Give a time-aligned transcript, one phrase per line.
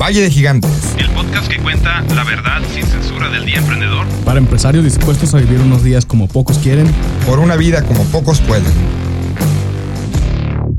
[0.00, 0.70] Valle de Gigantes.
[0.96, 4.06] El podcast que cuenta la verdad sin censura del día emprendedor.
[4.24, 6.90] Para empresarios dispuestos a vivir unos días como pocos quieren.
[7.26, 8.72] Por una vida como pocos pueden.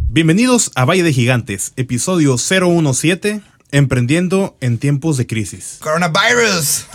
[0.09, 5.77] Bienvenidos a Valle de Gigantes, episodio 017, Emprendiendo en tiempos de crisis.
[5.81, 6.87] Coronavirus.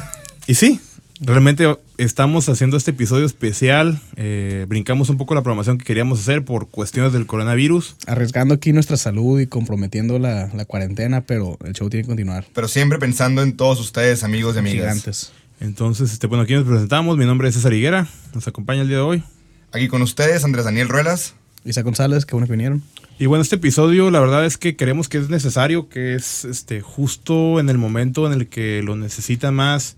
[0.48, 0.80] Y sí,
[1.21, 4.01] realmente estamos haciendo este episodio especial.
[4.17, 7.96] eh, brincamos un poco la programación que queríamos hacer por cuestiones del coronavirus.
[8.07, 12.46] Arriesgando aquí nuestra salud y comprometiendo la, la cuarentena, pero el show tiene que continuar.
[12.54, 14.81] Pero siempre pensando en todos ustedes, amigos y amigas.
[14.81, 15.32] Gigantes.
[15.61, 17.17] Entonces, este, bueno, aquí nos presentamos.
[17.17, 18.07] Mi nombre es César Higuera.
[18.35, 19.25] Nos acompaña el día de hoy.
[19.73, 21.35] Aquí con ustedes, Andrés Daniel Ruelas.
[21.64, 22.82] Isa González, qué bueno que vinieron.
[23.18, 26.81] Y bueno, este episodio la verdad es que creemos que es necesario, que es este,
[26.82, 29.96] justo en el momento en el que lo necesita más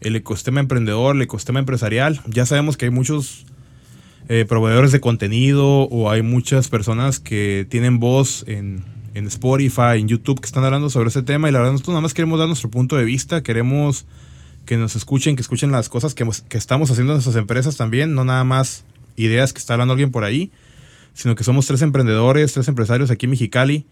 [0.00, 2.20] el ecosistema emprendedor, el ecosistema empresarial.
[2.26, 3.46] Ya sabemos que hay muchos
[4.28, 10.08] eh, proveedores de contenido o hay muchas personas que tienen voz en, en Spotify, en
[10.08, 11.48] YouTube, que están hablando sobre ese tema.
[11.48, 14.06] Y la verdad nosotros nada más queremos dar nuestro punto de vista, queremos
[14.66, 18.14] que nos escuchen, que escuchen las cosas que, que estamos haciendo en nuestras empresas también,
[18.14, 18.84] no nada más
[19.16, 20.50] ideas que está hablando alguien por ahí
[21.14, 23.86] sino que somos tres emprendedores, tres empresarios aquí en Mexicali,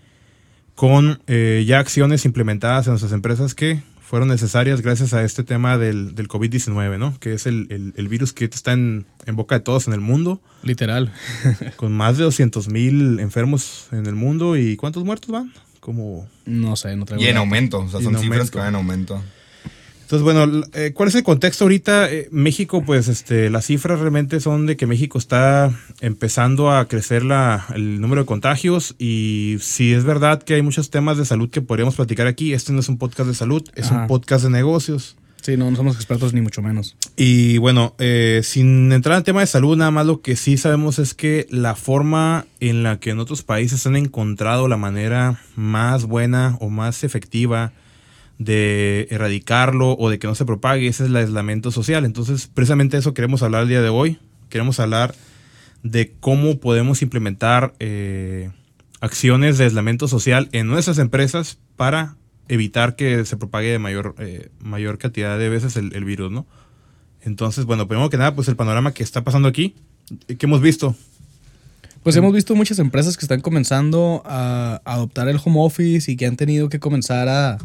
[0.75, 5.79] con eh, ya acciones implementadas en nuestras empresas que fueron necesarias gracias a este tema
[5.79, 7.19] del, del COVID-19, ¿no?
[7.19, 10.01] Que es el, el, el, virus que está en, en, boca de todos en el
[10.01, 10.41] mundo.
[10.63, 11.13] Literal.
[11.77, 14.57] con más de 200 mil enfermos en el mundo.
[14.57, 15.53] ¿Y cuántos muertos van?
[15.81, 16.29] Como...
[16.45, 18.53] No sé, no traigo Y en aumento, o sea, son cifras aumento.
[18.53, 19.23] que van en aumento.
[20.13, 22.13] Entonces, bueno, eh, ¿cuál es el contexto ahorita?
[22.13, 27.25] Eh, México, pues este, las cifras realmente son de que México está empezando a crecer
[27.25, 31.49] la, el número de contagios y si es verdad que hay muchos temas de salud
[31.49, 34.03] que podríamos platicar aquí, este no es un podcast de salud, es Ajá.
[34.03, 35.17] un podcast de negocios.
[35.41, 36.95] Sí, no, no somos expertos ni mucho menos.
[37.17, 40.99] Y bueno, eh, sin entrar en tema de salud, nada más lo que sí sabemos
[40.99, 46.05] es que la forma en la que en otros países han encontrado la manera más
[46.05, 47.73] buena o más efectiva
[48.45, 52.05] de erradicarlo o de que no se propague, ese es el aislamiento social.
[52.05, 54.19] Entonces, precisamente eso queremos hablar el día de hoy.
[54.49, 55.15] Queremos hablar
[55.83, 58.51] de cómo podemos implementar eh,
[59.01, 62.17] acciones de aislamiento social en nuestras empresas para
[62.49, 66.47] evitar que se propague de mayor, eh, mayor cantidad de veces el, el, virus, ¿no?
[67.23, 69.75] Entonces, bueno, primero que nada, pues el panorama que está pasando aquí,
[70.27, 70.97] que hemos visto.
[72.03, 76.27] Pues hemos visto muchas empresas que están comenzando a adoptar el home office y que
[76.27, 77.59] han tenido que comenzar a,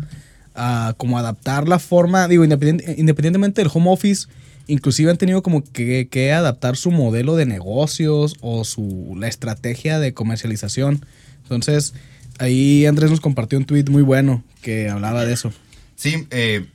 [0.58, 4.28] a como adaptar la forma, digo, independient, independientemente del home office,
[4.68, 10.00] inclusive han tenido como que, que, adaptar su modelo de negocios o su, la estrategia
[10.00, 11.06] de comercialización.
[11.44, 11.94] Entonces,
[12.40, 15.54] ahí Andrés nos compartió un tweet muy bueno que hablaba de eso.
[15.96, 16.66] Sí, eh,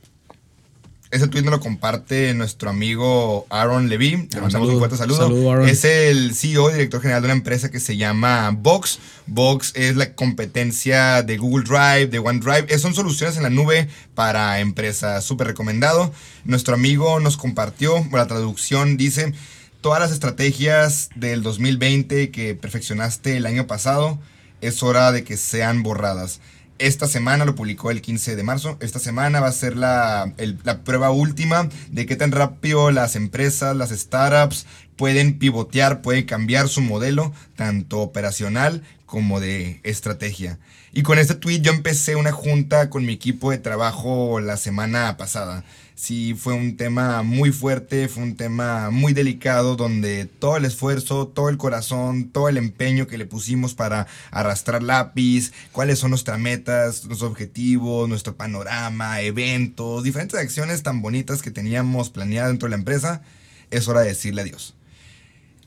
[1.13, 4.27] ese tweet nos lo comparte nuestro amigo Aaron Levy.
[4.33, 5.17] Le mandamos un fuerte saludo.
[5.17, 8.97] Salud, es el CEO, director general de una empresa que se llama Box.
[9.27, 12.79] Box es la competencia de Google Drive, de OneDrive.
[12.79, 15.23] Son soluciones en la nube para empresas.
[15.23, 16.11] Súper recomendado.
[16.45, 19.33] Nuestro amigo nos compartió, la traducción dice,
[19.81, 24.19] todas las estrategias del 2020 que perfeccionaste el año pasado,
[24.61, 26.39] es hora de que sean borradas.
[26.79, 28.77] Esta semana lo publicó el 15 de marzo.
[28.81, 33.75] Esta semana va a ser la, la, prueba última de qué tan rápido las empresas,
[33.75, 40.59] las startups pueden pivotear, pueden cambiar su modelo, tanto operacional como de estrategia.
[40.91, 45.15] Y con este tweet yo empecé una junta con mi equipo de trabajo la semana
[45.17, 45.63] pasada.
[45.95, 51.27] Sí, fue un tema muy fuerte, fue un tema muy delicado donde todo el esfuerzo,
[51.27, 56.39] todo el corazón, todo el empeño que le pusimos para arrastrar lápiz, cuáles son nuestras
[56.39, 62.71] metas, nuestros objetivos, nuestro panorama, eventos, diferentes acciones tan bonitas que teníamos planeadas dentro de
[62.71, 63.21] la empresa,
[63.69, 64.73] es hora de decirle adiós.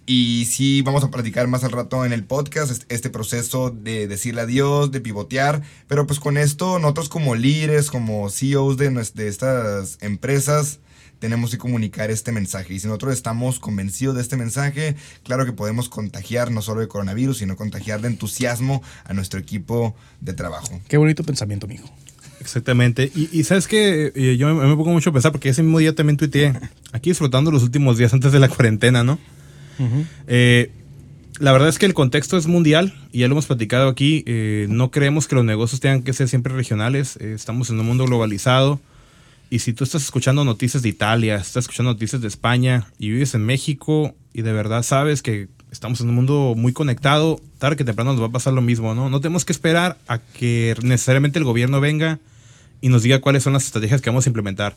[0.08, 4.42] Y sí, vamos a platicar más al rato en el podcast este proceso de decirle
[4.42, 5.62] adiós, de pivotear.
[5.88, 10.78] Pero pues con esto, nosotros como líderes, como CEOs de, de estas empresas,
[11.18, 12.74] tenemos que comunicar este mensaje.
[12.74, 14.94] Y si nosotros estamos convencidos de este mensaje,
[15.24, 19.96] claro que podemos contagiar no solo de coronavirus, sino contagiar de entusiasmo a nuestro equipo
[20.20, 20.80] de trabajo.
[20.86, 21.90] Qué bonito pensamiento, mijo.
[22.38, 23.10] Exactamente.
[23.12, 25.96] Y, y sabes que yo me, me pongo mucho a pensar porque ese mismo día
[25.96, 26.52] también tuiteé,
[26.92, 29.18] aquí disfrutando los últimos días antes de la cuarentena, ¿no?
[30.26, 30.70] Eh,
[31.38, 34.24] la verdad es que el contexto es mundial y ya lo hemos platicado aquí.
[34.26, 37.18] Eh, no creemos que los negocios tengan que ser siempre regionales.
[37.20, 38.80] Eh, estamos en un mundo globalizado.
[39.50, 43.34] Y si tú estás escuchando noticias de Italia, estás escuchando noticias de España y vives
[43.34, 47.84] en México y de verdad sabes que estamos en un mundo muy conectado, tarde que
[47.84, 49.08] temprano nos va a pasar lo mismo, ¿no?
[49.08, 52.18] No tenemos que esperar a que necesariamente el gobierno venga
[52.80, 54.76] y nos diga cuáles son las estrategias que vamos a implementar.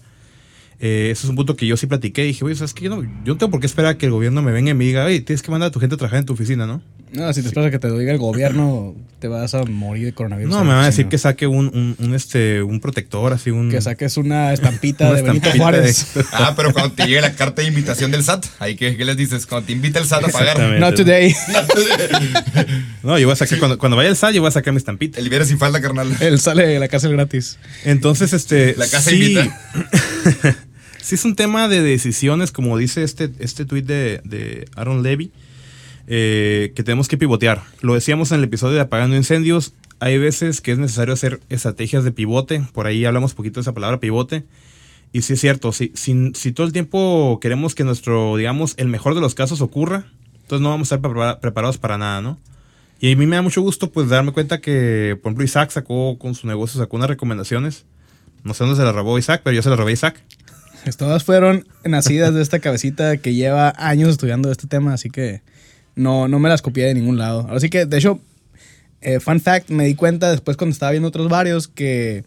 [0.79, 2.23] Eh, eso es un punto que yo sí platiqué.
[2.23, 2.85] Dije, oye, ¿sabes qué?
[2.85, 4.73] Yo no, yo no tengo por qué esperar a que el gobierno me venga y
[4.73, 6.81] me diga, oye, tienes que mandar a tu gente a trabajar en tu oficina, ¿no?
[7.11, 10.05] No, si te esperas a que te lo diga el gobierno, te vas a morir
[10.05, 10.53] de coronavirus.
[10.53, 13.71] No, me van a decir que saque un, un, un, este, un protector, así un...
[13.71, 16.07] Que saques una estampita Una de Benito Juárez.
[16.31, 19.17] Ah, pero cuando te llegue la carta de invitación del SAT, ahí que qué les
[19.17, 20.59] dices, cuando te invita el SAT a pagar.
[20.79, 21.35] Not today.
[23.01, 24.77] No, yo voy a sacar, cuando, cuando vaya el SAT, yo voy a sacar mi
[24.77, 25.19] estampita.
[25.19, 26.15] El viernes sin falta, carnal.
[26.19, 27.57] Él sale de la cárcel gratis.
[27.85, 28.75] Entonces, este.
[28.77, 29.59] La casa sí, invita.
[31.01, 35.31] sí, es un tema de decisiones, como dice este, este tweet de, de Aaron Levy,
[36.07, 37.63] eh, que tenemos que pivotear.
[37.81, 39.73] Lo decíamos en el episodio de Apagando Incendios.
[39.99, 42.63] Hay veces que es necesario hacer estrategias de pivote.
[42.73, 44.45] Por ahí hablamos poquito de esa palabra pivote.
[45.11, 48.87] Y sí es cierto, si, si, si todo el tiempo queremos que nuestro, digamos, el
[48.87, 50.05] mejor de los casos ocurra,
[50.41, 52.39] entonces no vamos a estar prepara- preparados para nada, ¿no?
[52.99, 56.17] Y a mí me da mucho gusto pues darme cuenta que, por ejemplo, Isaac sacó
[56.19, 57.85] con su negocio, sacó unas recomendaciones.
[58.43, 60.23] No sé dónde se las robó Isaac, pero yo se las robé a Isaac.
[60.97, 65.41] Todas fueron nacidas de esta cabecita que lleva años estudiando este tema, así que
[65.95, 67.47] no, no me las copié de ningún lado.
[67.49, 68.19] Así que, de hecho,
[69.01, 72.23] eh, fun fact, me di cuenta después cuando estaba viendo otros varios que,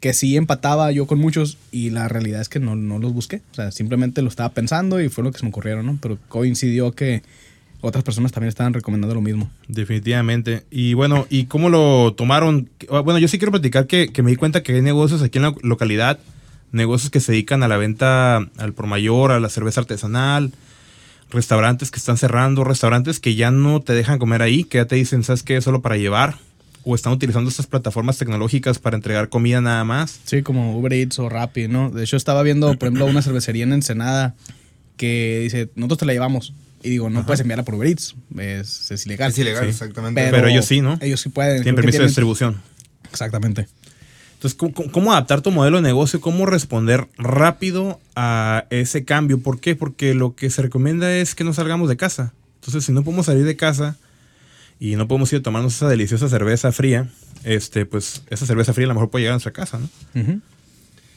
[0.00, 3.42] que sí empataba yo con muchos y la realidad es que no, no los busqué.
[3.52, 5.98] O sea, simplemente lo estaba pensando y fue lo que se me ocurrieron, ¿no?
[6.00, 7.22] Pero coincidió que
[7.80, 9.50] otras personas también estaban recomendando lo mismo.
[9.68, 10.64] Definitivamente.
[10.70, 12.70] Y bueno, ¿y cómo lo tomaron?
[12.88, 15.44] Bueno, yo sí quiero platicar que, que me di cuenta que hay negocios aquí en
[15.44, 16.18] la localidad,
[16.72, 20.52] negocios que se dedican a la venta al por mayor, a la cerveza artesanal,
[21.30, 24.96] restaurantes que están cerrando, restaurantes que ya no te dejan comer ahí, que ya te
[24.96, 25.56] dicen, ¿sabes qué?
[25.56, 26.36] Es solo para llevar.
[26.88, 30.20] O están utilizando estas plataformas tecnológicas para entregar comida nada más.
[30.24, 31.90] Sí, como Uber Eats o Rappi, ¿no?
[31.90, 34.34] De hecho, estaba viendo, por ejemplo, una cervecería en Ensenada
[34.96, 36.54] que dice, nosotros te la llevamos.
[36.84, 39.32] Y digo, no puedes enviarla por Uber Eats, es, es ilegal.
[39.32, 39.70] Es ilegal, Sí.
[39.70, 40.28] exactamente.
[40.30, 40.96] Pero ellos sí, ¿no?
[41.00, 41.62] Ellos sí pueden.
[41.64, 42.62] Tienen permiso de distribución.
[43.10, 43.66] Exactamente.
[44.36, 44.58] Entonces,
[44.92, 46.20] ¿cómo, adaptar tu modelo de negocio?
[46.20, 49.40] ¿Cómo responder rápido a ese cambio?
[49.40, 49.74] ¿Por qué?
[49.74, 52.34] Porque lo que se recomienda es que no salgamos de casa.
[52.56, 53.96] Entonces, si no podemos salir de casa
[54.78, 57.08] y no podemos ir a tomarnos esa deliciosa cerveza fría,
[57.44, 59.88] este, pues esa cerveza fría a lo mejor puede llegar a nuestra casa, ¿no?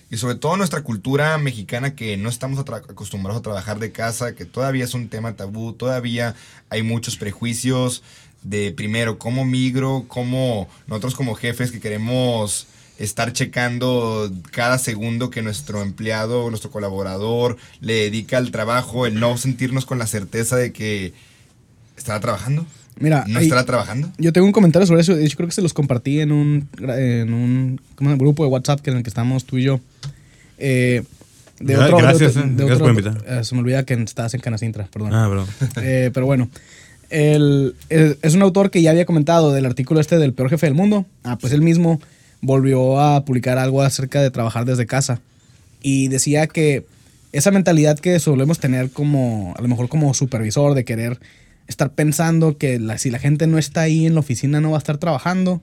[0.10, 4.46] Y sobre todo nuestra cultura mexicana que no estamos acostumbrados a trabajar de casa, que
[4.46, 6.36] todavía es un tema tabú, todavía
[6.70, 8.02] hay muchos prejuicios
[8.44, 12.68] de primero cómo migro, cómo nosotros como jefes que queremos
[13.00, 19.38] estar checando cada segundo que nuestro empleado, nuestro colaborador le dedica al trabajo, el no
[19.38, 21.14] sentirnos con la certeza de que
[21.98, 22.66] estará trabajando,
[23.00, 24.12] Mira, no ahí- estará trabajando.
[24.18, 25.16] yo tengo un comentario sobre eso.
[25.16, 27.80] De hecho, creo que se los compartí en un, en un
[28.18, 29.80] grupo de WhatsApp que en el que estamos tú y yo.
[30.58, 31.04] Eh,
[31.62, 32.46] de otro, de gracias, otro- eh.
[32.50, 33.40] de Gracias otro- por invitar.
[33.40, 35.14] eh, se me olvida que estás en Canacintra, perdón.
[35.14, 35.48] Ah, perdón.
[35.86, 36.50] Eh, pero bueno,
[37.10, 40.66] el- el- es un autor que ya había comentado del artículo este del peor jefe
[40.68, 41.06] del mundo.
[41.24, 42.02] Ah, pues él mismo
[42.42, 45.22] volvió a publicar algo acerca de trabajar desde casa.
[45.82, 46.86] Y decía que
[47.32, 51.20] esa mentalidad que solemos tener como, a lo mejor como supervisor, de querer
[51.68, 54.80] estar pensando que si la gente no está ahí en la oficina no va a
[54.80, 55.62] estar trabajando,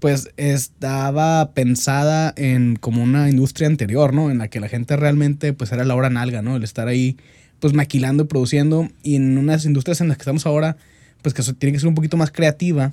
[0.00, 4.30] pues estaba pensada en como una industria anterior, ¿no?
[4.30, 6.56] En la que la gente realmente pues era la hora nalga, ¿no?
[6.56, 7.16] El estar ahí
[7.60, 10.76] pues maquilando y produciendo y en unas industrias en las que estamos ahora
[11.22, 12.92] pues que tiene que ser un poquito más creativa,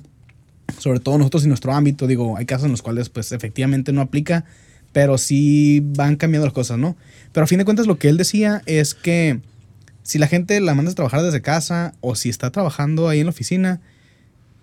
[0.78, 4.00] sobre todo nosotros en nuestro ámbito, digo, hay casos en los cuales pues efectivamente no
[4.00, 4.44] aplica,
[4.92, 6.96] pero sí van cambiando las cosas, ¿no?
[7.32, 9.40] Pero a fin de cuentas lo que él decía es que
[10.02, 13.26] si la gente la mandas a trabajar desde casa o si está trabajando ahí en
[13.26, 13.80] la oficina,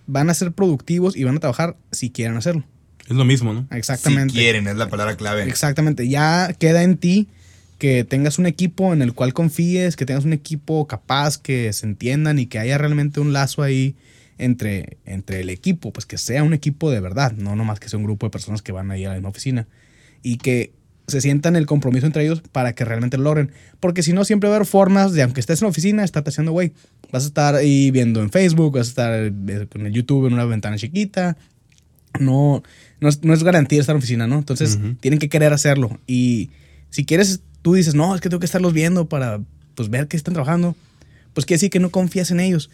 [0.07, 2.63] van a ser productivos y van a trabajar si quieren hacerlo.
[3.07, 3.67] Es lo mismo, ¿no?
[3.71, 4.33] Exactamente.
[4.33, 5.43] Si quieren, es la palabra clave.
[5.43, 6.07] Exactamente.
[6.07, 7.27] Ya queda en ti
[7.79, 11.85] que tengas un equipo en el cual confíes, que tengas un equipo capaz, que se
[11.85, 13.95] entiendan y que haya realmente un lazo ahí
[14.39, 17.99] entre, entre el equipo, pues que sea un equipo de verdad, no nomás que sea
[17.99, 19.67] un grupo de personas que van ahí a la misma oficina
[20.23, 20.73] y que
[21.07, 23.51] se sientan el compromiso entre ellos para que realmente lo logren.
[23.79, 26.29] Porque si no, siempre va a haber formas de, aunque estés en la oficina, estarte
[26.29, 26.71] haciendo, güey,
[27.11, 30.33] vas a estar ahí viendo en Facebook, vas a estar eh, con el YouTube en
[30.33, 31.37] una ventana chiquita,
[32.19, 32.63] no,
[32.99, 34.37] no, es, no es garantía estar en oficina, ¿no?
[34.37, 34.95] Entonces Ujú.
[34.95, 35.99] tienen que querer hacerlo.
[36.07, 36.49] Y
[36.89, 39.41] si quieres, tú dices, no, es que tengo que estarlos viendo para
[39.75, 40.75] pues, ver que están trabajando,
[41.33, 42.69] pues quiere decir que no confías en ellos.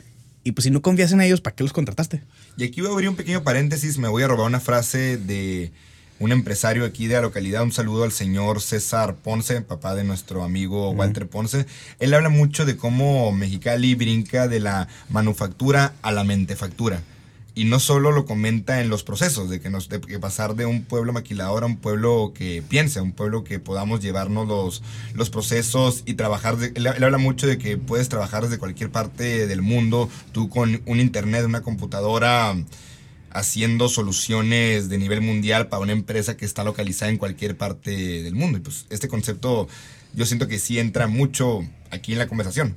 [0.46, 2.22] Y pues si no confías en ellos, ¿para qué los contrataste?
[2.56, 5.72] Y aquí voy a abrir un pequeño paréntesis, me voy a robar una frase de
[6.20, 7.64] un empresario aquí de la localidad.
[7.64, 11.66] Un saludo al señor César Ponce, papá de nuestro amigo Walter Ponce.
[11.98, 17.02] Él habla mucho de cómo Mexicali brinca de la manufactura a la mentefactura.
[17.58, 20.66] Y no solo lo comenta en los procesos, de que, nos, de que pasar de
[20.66, 24.84] un pueblo maquilador a un pueblo que piensa, un pueblo que podamos llevarnos los,
[25.14, 26.58] los procesos y trabajar.
[26.58, 30.50] de- él, él habla mucho de que puedes trabajar desde cualquier parte del mundo, tú
[30.50, 32.56] con un internet, una computadora,
[33.32, 37.92] haciendo soluciones de nivel mundial para una empresa que está localizada en cualquier parte
[38.24, 38.58] del mundo.
[38.58, 39.68] Y pues este concepto
[40.14, 42.76] yo siento que sí entra mucho aquí en la conversación.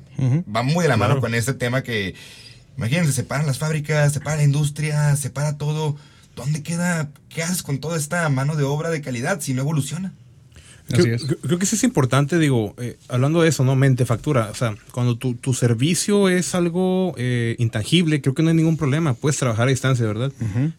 [0.55, 2.15] Va muy de la mano con este tema que
[2.79, 5.97] Imagínense, se paran las fábricas, se para la industria, se para todo.
[6.37, 7.11] ¿Dónde queda?
[7.29, 10.13] ¿Qué haces con toda esta mano de obra de calidad si no evoluciona?
[10.91, 11.25] Así Creo, es.
[11.43, 13.77] creo- que eso es importante, digo, eh, hablando de eso, ¿no?
[13.77, 14.49] Mente, factura.
[14.51, 18.79] O sea, cuando tu, tu servicio es algo eh, intangible, creo que no hay ningún
[18.79, 19.13] problema.
[19.13, 20.33] Puedes trabajar a distancia, ¿verdad?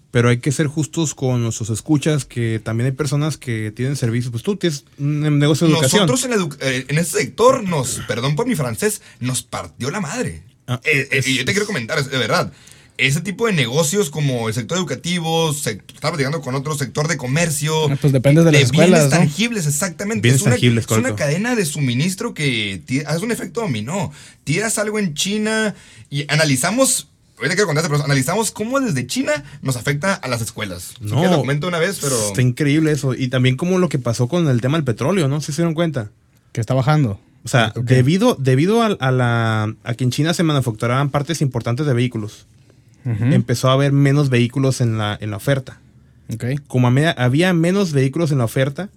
[0.10, 4.32] Pero hay que ser justos con nuestros escuchas, que también hay personas que tienen servicios.
[4.32, 6.08] Pues tú tienes un negocio de educación.
[6.08, 9.92] Nosotros en, la edu- eh, en este sector nos, perdón por mi francés, nos partió
[9.92, 10.42] la madre.
[10.70, 12.52] Ah, Eh, eh, es- y yo te quiero comentar, es de verdad.
[12.98, 17.16] Ese tipo de negocios como el sector educativo, se, estaba platicando con otro sector de
[17.16, 17.90] comercio.
[17.90, 19.18] Ah, pues depende de las escuelas, Bienes ¿no?
[19.20, 20.22] tangibles, exactamente.
[20.22, 24.12] Bienes es una, tangibles, es una cadena de suministro que ti- hace un efecto dominó.
[24.44, 25.76] Tiras algo en China
[26.10, 27.08] y analizamos.
[27.38, 30.96] Ahorita quiero contarte, pero analizamos cómo desde China nos afecta a las escuelas.
[31.00, 31.16] No.
[31.16, 32.28] quieres lo comento una vez, pero.
[32.28, 33.14] Está increíble eso.
[33.14, 35.40] Y también como lo que pasó con el tema del petróleo, ¿no?
[35.40, 36.12] ¿Se dieron cuenta?
[36.52, 37.18] Que está bajando.
[37.44, 41.86] O sea, debido, debido a, a la, a que en China se manufacturaban partes importantes
[41.86, 42.46] de vehículos,
[43.06, 45.80] empezó a haber menos vehículos en la, en la oferta.
[46.34, 46.46] Ok.
[46.68, 48.90] Como a había menos vehículos en la oferta,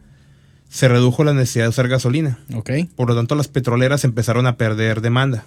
[0.68, 2.38] se redujo la necesidad de usar gasolina.
[2.54, 2.70] Ok.
[2.96, 5.44] Por lo tanto, las petroleras empezaron a perder demanda.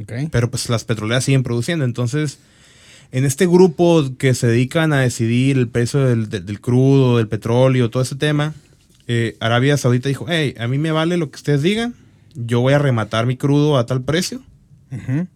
[0.00, 0.12] Ok.
[0.30, 1.84] Pero pues las petroleras siguen produciendo.
[1.84, 2.38] Entonces,
[3.10, 7.28] en este grupo que se dedican a decidir el precio del, del- del crudo, del
[7.28, 8.54] petróleo, todo ese tema,
[9.06, 11.94] eh, Arabia Saudita dijo, hey, a mí me vale lo que ustedes digan,
[12.34, 14.40] yo voy a rematar mi crudo a tal precio.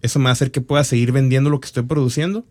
[0.03, 2.45] Eso me va a hacer que pueda seguir vendiendo lo que estoy produciendo.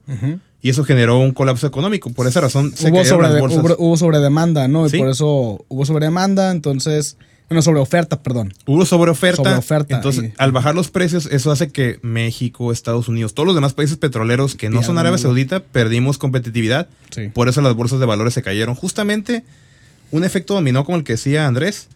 [0.61, 2.09] Y eso generó un colapso económico.
[2.11, 3.59] Por esa razón se Hubo sobre, las bolsas.
[3.63, 4.89] hubo, hubo sobre demanda, ¿no?
[4.89, 4.97] Sí.
[4.97, 7.17] Y por eso hubo sobre demanda, entonces.
[7.47, 8.55] Bueno, sobre oferta, perdón.
[8.65, 9.43] Hubo sobreoferta.
[9.43, 13.53] Sobreoferta, Entonces, y- al bajar los precios, eso hace que México, Estados Unidos, todos los
[13.53, 15.19] demás países petroleros que no son Arabia.
[15.19, 16.87] Saudita, perdimos competitividad.
[17.11, 17.27] Sí.
[17.31, 18.73] Por eso las bolsas de valores se cayeron.
[18.73, 19.43] Justamente
[20.11, 21.87] un efecto dominó, como el que decía Andrés,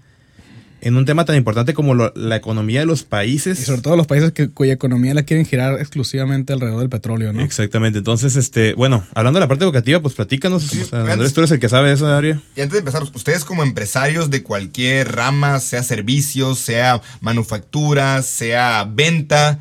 [0.82, 3.60] en un tema tan importante como lo- la economía de los países.
[3.60, 7.34] Y sobre todo los países que, cuya economía la quieren girar exclusivamente alrededor del petróleo,
[7.34, 7.42] ¿no?
[7.42, 7.98] Exactamente.
[7.98, 10.64] Entonces, este, bueno, hablando de la parte educativa, pues platícanos.
[10.64, 12.42] Sí, O sea, antes- Andrés, tú eres el que sabe de esa área.
[12.56, 18.90] Y antes de empezar, ustedes como empresarios de cualquier rama, sea servicios, sea manufactura, sea
[18.90, 19.60] venta,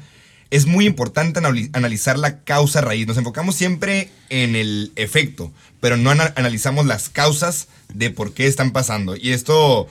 [0.50, 3.06] es muy importante anali- analizar la causa raíz.
[3.08, 8.46] Nos enfocamos siempre en el efecto, pero no ana- analizamos las causas de por qué
[8.46, 9.16] están pasando.
[9.16, 9.88] Y esto,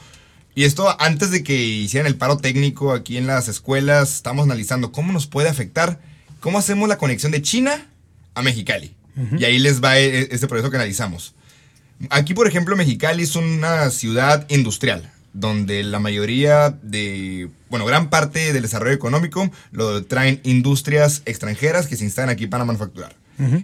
[0.55, 4.91] y esto antes de que hicieran el paro técnico aquí en las escuelas, estamos analizando
[4.91, 5.99] cómo nos puede afectar,
[6.39, 7.87] cómo hacemos la conexión de China
[8.35, 8.93] a Mexicali.
[9.39, 11.33] Y ahí les va e- este proceso que analizamos.
[12.11, 18.53] Aquí, por ejemplo, Mexicali es una ciudad industrial, donde la mayoría de, bueno, gran parte
[18.53, 23.15] del desarrollo económico lo traen industrias extranjeras que se instalan aquí para manufacturar.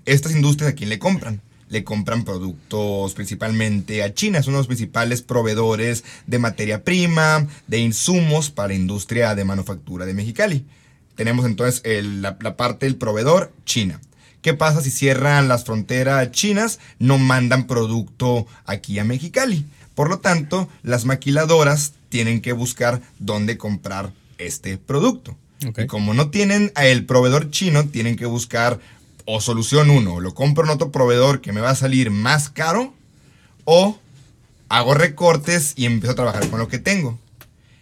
[0.06, 1.42] Estas industrias a quién le compran?
[1.74, 8.52] Le compran productos principalmente a China, son los principales proveedores de materia prima, de insumos
[8.52, 10.66] para la industria de manufactura de Mexicali.
[11.16, 14.00] Tenemos entonces el- la, la parte del proveedor, China.
[14.44, 16.80] ¿Qué pasa si cierran las fronteras chinas?
[17.00, 19.66] No mandan producto aquí a Mexicali.
[19.96, 25.36] Por lo tanto, las maquiladoras tienen que buscar dónde comprar este producto.
[25.60, 28.80] Y como no tienen el proveedor chino, tienen que buscar
[29.26, 32.94] o solución uno, lo compro en otro proveedor que me va a salir más caro,
[33.66, 33.98] o
[34.70, 37.20] hago recortes y empiezo a trabajar con lo que tengo.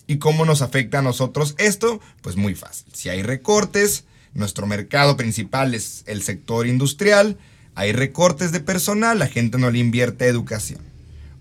[0.07, 2.01] ¿Y cómo nos afecta a nosotros esto?
[2.21, 2.88] Pues muy fácil.
[2.93, 7.38] Si hay recortes, nuestro mercado principal es el sector industrial,
[7.75, 10.90] hay recortes de personal, la gente no le invierte educación.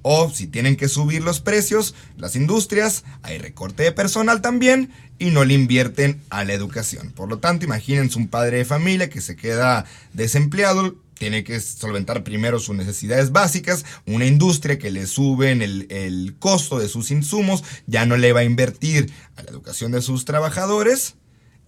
[0.02, 5.30] O si tienen que subir los precios, las industrias, hay recorte de personal también y
[5.30, 7.12] no le invierten a la educación.
[7.12, 12.24] Por lo tanto, imagínense un padre de familia que se queda desempleado, tiene que solventar
[12.24, 17.62] primero sus necesidades básicas, una industria que le suben el, el costo de sus insumos,
[17.86, 21.16] ya no le va a invertir a la educación de sus trabajadores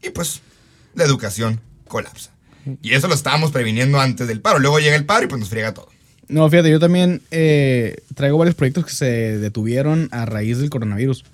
[0.02, 0.40] y pues
[0.94, 2.32] la educación colapsa.
[2.80, 4.58] Y eso lo estábamos previniendo antes del paro.
[4.58, 5.91] Luego llega el paro y pues nos friega todo.
[6.32, 11.24] No, fíjate, yo también eh, traigo varios proyectos que se detuvieron a raíz del coronavirus.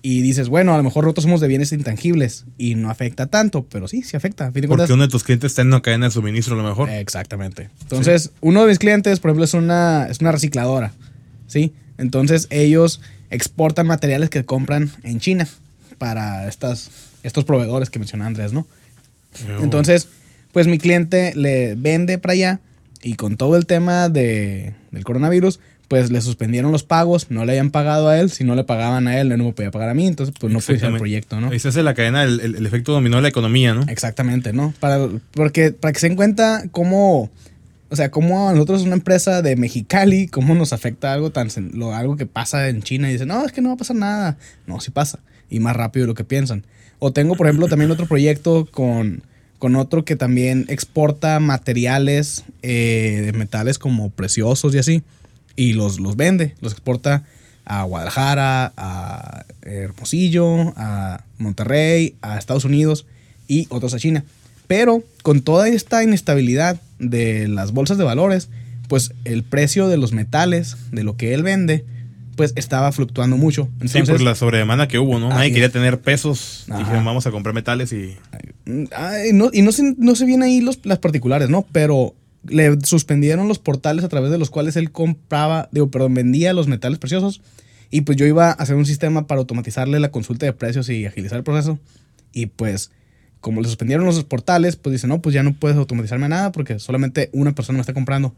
[0.00, 3.64] Y dices, bueno, a lo mejor nosotros somos de bienes intangibles y no afecta tanto,
[3.70, 4.46] pero sí, sí afecta.
[4.48, 6.54] A fin de Porque cuentas- uno de tus clientes está en una cadena de suministro
[6.54, 6.90] a lo mejor.
[6.90, 7.70] Exactamente.
[7.82, 10.92] Entonces, uno de mis clientes, por ejemplo, es una, es una recicladora.
[11.46, 11.72] ¿Sí?
[11.98, 15.48] Entonces, ellos exportan materiales que compran en China
[15.98, 16.90] para estas,
[17.22, 18.66] estos proveedores que menciona Andrés, ¿no?
[19.60, 20.08] Entonces,
[20.52, 22.60] pues mi cliente le vende para allá
[23.04, 27.52] y con todo el tema de, del coronavirus, pues le suspendieron los pagos, no le
[27.52, 29.94] habían pagado a él, si no le pagaban a él, no me podía pagar a
[29.94, 31.50] mí, entonces pues no hacer el proyecto, ¿no?
[31.50, 33.82] Ahí se hace la cadena, el, el- el efecto dominó la economía, ¿no?
[33.88, 34.72] Exactamente, ¿no?
[34.80, 37.30] Para, porque, para que se den cuenta cómo,
[37.90, 41.94] o sea, cómo a nosotros una empresa de Mexicali, cómo nos afecta algo tan lo,
[41.94, 44.38] algo que pasa en China y dicen, no, es que no va a pasar nada.
[44.66, 45.18] No, sí pasa.
[45.50, 46.64] Y más rápido de lo que piensan.
[46.98, 49.22] O tengo, por ejemplo, también otro proyecto con,
[49.64, 55.02] con otro que también exporta materiales eh, de metales como preciosos y así,
[55.56, 57.24] y los, los vende, los exporta
[57.64, 63.06] a Guadalajara, a Hermosillo, a Monterrey, a Estados Unidos
[63.48, 64.26] y otros a China.
[64.66, 68.50] Pero con toda esta inestabilidad de las bolsas de valores,
[68.86, 71.86] pues el precio de los metales, de lo que él vende,
[72.34, 73.64] pues estaba fluctuando mucho.
[73.80, 75.28] sí, Entonces, por la sobredemanda que hubo, ¿no?
[75.30, 76.66] Nadie quería tener pesos.
[76.68, 76.78] Ajá.
[76.78, 78.16] Dijeron, vamos a comprar metales y...
[78.96, 81.66] Ay, no- y no se, no se vienen ahí los, las particulares, ¿no?
[81.72, 82.14] Pero
[82.46, 86.66] le suspendieron los portales a través de los cuales él compraba, digo, perdón, vendía los
[86.68, 87.40] metales preciosos.
[87.90, 91.06] Y pues yo iba a hacer un sistema para automatizarle la consulta de precios y
[91.06, 91.78] agilizar el proceso.
[92.32, 92.90] Y pues,
[93.40, 96.78] como le suspendieron los portales, pues dice, no, pues ya no puedes automatizarme nada porque
[96.80, 98.34] solamente una persona me está comprando.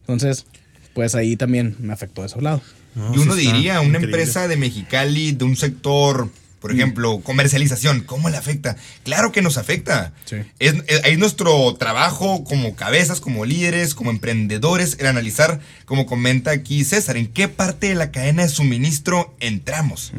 [0.00, 0.46] Entonces,
[0.94, 2.60] pues ahí también me afectó de ese lado.
[2.96, 4.06] No, y uno sí diría, una increíble.
[4.22, 6.28] empresa de Mexicali, de un sector,
[6.60, 6.76] por Mm.
[6.76, 8.76] ejemplo, comercialización, ¿cómo le afecta?
[9.04, 10.12] Claro que nos afecta.
[10.24, 10.36] Sí.
[10.58, 10.74] Es,
[11.18, 17.26] nuestro trabajo como cabezas, como líderes, como emprendedores, el analizar, como comenta aquí César, en
[17.28, 20.12] qué parte de la cadena de suministro entramos.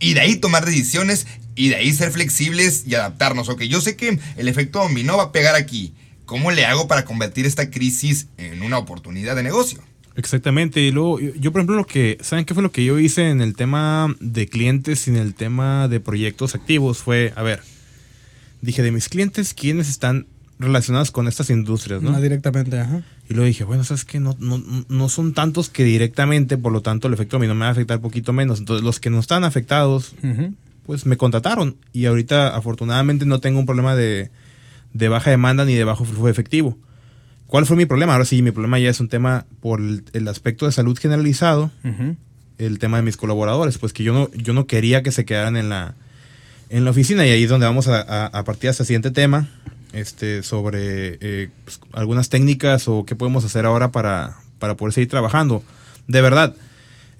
[0.00, 3.48] Y de ahí tomar decisiones y de ahí ser flexibles y adaptarnos.
[3.48, 5.92] Ok, yo sé que el efecto dominó va a pegar aquí.
[6.24, 9.82] ¿Cómo le hago para convertir esta crisis en una oportunidad de negocio?
[10.16, 10.80] Exactamente.
[10.80, 13.30] Y luego, yo, yo, por ejemplo, lo que, ¿saben qué fue lo que yo hice
[13.30, 16.98] en el tema de clientes y en el tema de proyectos activos?
[16.98, 17.60] Fue, a ver,
[18.60, 20.26] dije, de mis clientes, ¿quiénes están
[20.58, 22.12] relacionados con estas industrias, no?
[22.12, 23.02] Más directamente, ajá.
[23.28, 24.20] Y luego dije, bueno, ¿sabes qué?
[24.20, 27.54] No, no, no son tantos que directamente, por lo tanto, el efecto a mí no
[27.54, 28.58] me va a afectar poquito menos.
[28.58, 30.14] Entonces, los que no están afectados,
[30.86, 31.76] pues me contrataron.
[31.92, 34.30] Y ahorita, afortunadamente, no tengo un problema de,
[34.92, 36.78] de baja demanda ni de bajo flujo de efectivo.
[37.52, 38.14] ¿Cuál fue mi problema?
[38.14, 41.70] Ahora sí, mi problema ya es un tema por el, el aspecto de salud generalizado,
[42.56, 45.58] el tema de mis colaboradores, pues que yo no, yo no quería que se quedaran
[45.58, 45.94] en la,
[46.70, 49.10] en la oficina y ahí es donde vamos a, a, a partir de este siguiente
[49.10, 49.50] tema,
[49.92, 55.10] este, sobre eh, pues, algunas técnicas o qué podemos hacer ahora para, para poder seguir
[55.10, 55.62] trabajando.
[56.08, 56.56] De verdad,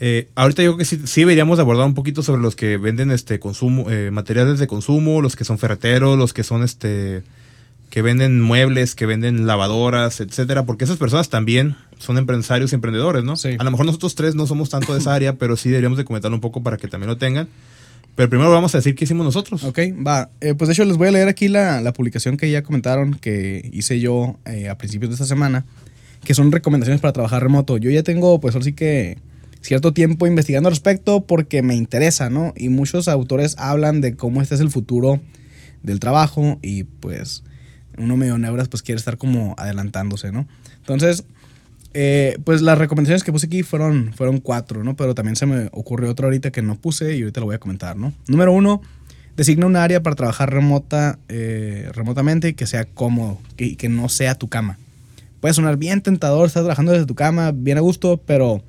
[0.00, 2.78] eh, ahorita yo creo que sí, sí deberíamos de abordar un poquito sobre los que
[2.78, 7.22] venden este consumo, eh, materiales de consumo, los que son ferreteros, los que son este
[7.92, 13.22] que venden muebles, que venden lavadoras, etcétera, porque esas personas también son empresarios y emprendedores,
[13.22, 13.36] ¿no?
[13.36, 13.50] Sí.
[13.58, 16.06] A lo mejor nosotros tres no somos tanto de esa área, pero sí deberíamos de
[16.06, 17.48] comentarlo un poco para que también lo tengan.
[18.14, 19.62] Pero primero vamos a decir qué hicimos nosotros.
[19.64, 20.30] Ok, va.
[20.40, 23.12] Eh, pues de hecho les voy a leer aquí la, la publicación que ya comentaron
[23.12, 25.66] que hice yo eh, a principios de esta semana,
[26.24, 27.76] que son recomendaciones para trabajar remoto.
[27.76, 29.18] Yo ya tengo, pues ahora sí que
[29.60, 32.54] cierto tiempo investigando al respecto porque me interesa, ¿no?
[32.56, 35.20] Y muchos autores hablan de cómo este es el futuro
[35.82, 37.44] del trabajo y pues
[37.98, 40.46] uno medio neuras pues quiere estar como adelantándose, ¿no?
[40.78, 41.24] Entonces,
[41.94, 44.96] eh, pues las recomendaciones que puse aquí fueron, fueron cuatro, ¿no?
[44.96, 47.58] Pero también se me ocurrió otra ahorita que no puse y ahorita lo voy a
[47.58, 48.12] comentar, ¿no?
[48.28, 48.80] Número uno,
[49.36, 54.08] designa un área para trabajar remota, eh, remotamente y que sea cómodo, que, que no
[54.08, 54.78] sea tu cama.
[55.40, 58.62] Puede sonar bien tentador, estar trabajando desde tu cama, bien a gusto, pero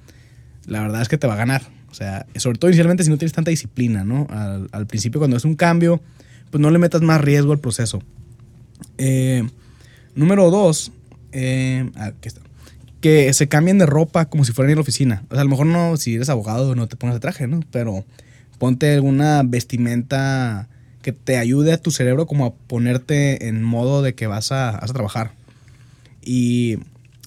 [0.65, 1.61] la verdad es que te va a ganar.
[1.89, 4.27] O sea, sobre todo inicialmente si no tienes tanta disciplina, ¿no?
[4.31, 6.01] Al, al principio cuando es un cambio,
[6.49, 8.01] pues no le metas más riesgo al proceso.
[8.97, 9.43] Eh,
[10.15, 10.91] número dos,
[11.31, 12.11] eh, ah.
[13.01, 15.23] Que se cambien de ropa como si fueran a la oficina.
[15.29, 17.59] O sea, a lo mejor no, si eres abogado, no te pongas de traje, ¿no?
[17.71, 18.05] Pero
[18.59, 20.69] ponte alguna vestimenta
[21.01, 24.69] que te ayude a tu cerebro como a ponerte en modo de que vas a,
[24.69, 25.31] a trabajar.
[26.21, 26.77] Y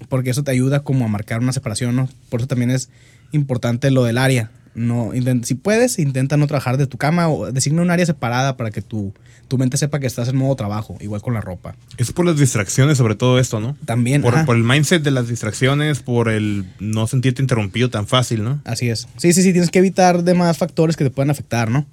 [0.08, 2.08] porque eso te ayuda como a marcar una separación, ¿no?
[2.30, 2.88] Por eso también es
[3.32, 4.50] importante lo del área.
[4.76, 5.10] No,
[5.42, 8.82] si puedes, intenta no trabajar de tu cama o designa un área separada para que
[8.82, 9.14] tu,
[9.48, 11.74] tu mente sepa que estás en modo trabajo, igual con la ropa.
[11.96, 13.74] Es por las distracciones, sobre todo esto, ¿no?
[13.86, 18.44] También, Por, por el mindset de las distracciones, por el no sentirte interrumpido tan fácil,
[18.44, 18.60] ¿no?
[18.66, 19.08] Así es.
[19.16, 21.86] Sí, sí, sí, tienes que evitar demás factores que te puedan afectar, ¿no?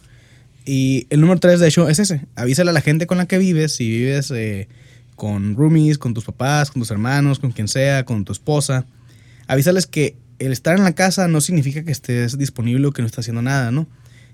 [0.65, 2.25] Y el número tres, de hecho, es ese.
[2.35, 4.67] Avísale a la gente con la que vives, si vives eh,
[5.15, 8.85] con roomies, con tus papás, con tus hermanos, con quien sea, con tu esposa.
[9.47, 13.05] Avísales que el estar en la casa no significa que estés disponible o que no
[13.05, 13.87] estés haciendo nada, ¿no?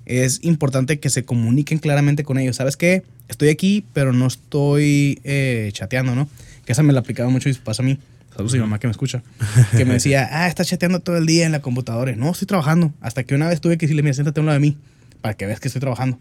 [0.05, 2.55] Es importante que se comuniquen claramente con ellos.
[2.55, 3.03] ¿Sabes qué?
[3.27, 6.27] Estoy aquí, pero no estoy eh, chateando, ¿no?
[6.65, 7.99] Que esa me la aplicaba mucho mis papás a mí.
[8.35, 9.21] Saludos a mi mamá que me escucha.
[9.77, 12.15] Que me decía, ah, estás chateando todo el día en la computadora.
[12.15, 12.91] No, estoy trabajando.
[13.01, 14.77] Hasta que una vez tuve que decirle, mira, siéntate a un lado de mí
[15.21, 16.17] para que veas que estoy trabajando.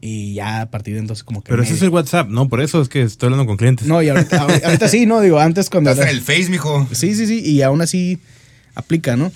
[0.00, 1.50] Y ya a partir de entonces como que...
[1.50, 2.48] Pero me- ese es el WhatsApp, ¿no?
[2.48, 3.86] Por eso es que estoy hablando con clientes.
[3.86, 5.20] No, y ahorita, ahorita- ahorita sí, ¿no?
[5.20, 5.90] Digo, antes cuando...
[5.90, 6.86] Estás era- en el Face, mijo.
[6.92, 8.18] Sí, sí, sí, y aún así
[8.74, 9.32] aplica, ¿no?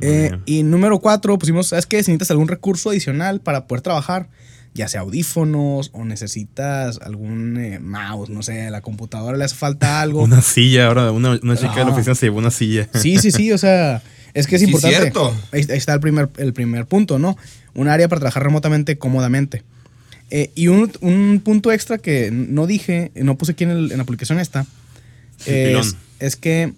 [0.00, 2.02] Eh, y número cuatro, pusimos, ¿sabes qué?
[2.02, 4.28] Si necesitas algún recurso adicional para poder trabajar,
[4.74, 10.00] ya sea audífonos o necesitas algún eh, mouse, no sé, la computadora le hace falta
[10.02, 10.22] algo.
[10.22, 11.94] Una silla, ahora una, una chica de la Ah.
[11.94, 12.88] oficina se llevó una silla.
[12.94, 14.02] Sí, sí, sí, o sea,
[14.34, 14.96] es que es Sí, importante.
[14.98, 15.34] cierto.
[15.52, 17.36] Ahí, ahí está el primer, el primer punto, ¿no?
[17.74, 19.62] Un área para trabajar remotamente cómodamente.
[20.30, 23.98] Eh, y un, un punto extra que no dije, no puse aquí en, el- en
[23.98, 24.64] la publicación esta,
[25.38, 26.74] Sí, es, es que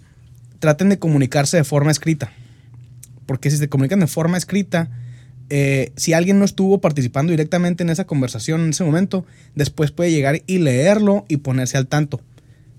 [0.63, 2.31] traten de comunicarse de forma escrita.
[3.25, 4.89] Porque si se comunican de forma escrita,
[5.49, 10.11] eh, si alguien no estuvo participando directamente en esa conversación en ese momento, después puede
[10.11, 12.21] llegar y leerlo y ponerse al tanto.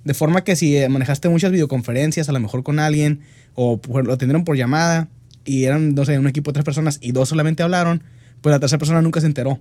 [0.02, 3.20] De forma que si eh, manejaste muchas videoconferencias, a lo mejor con alguien,
[3.54, 5.08] o lo atendieron por llamada,
[5.44, 8.02] y eran, no sé, un equipo de tres personas y dos solamente hablaron,
[8.40, 9.60] pues la tercera persona nunca se enteró.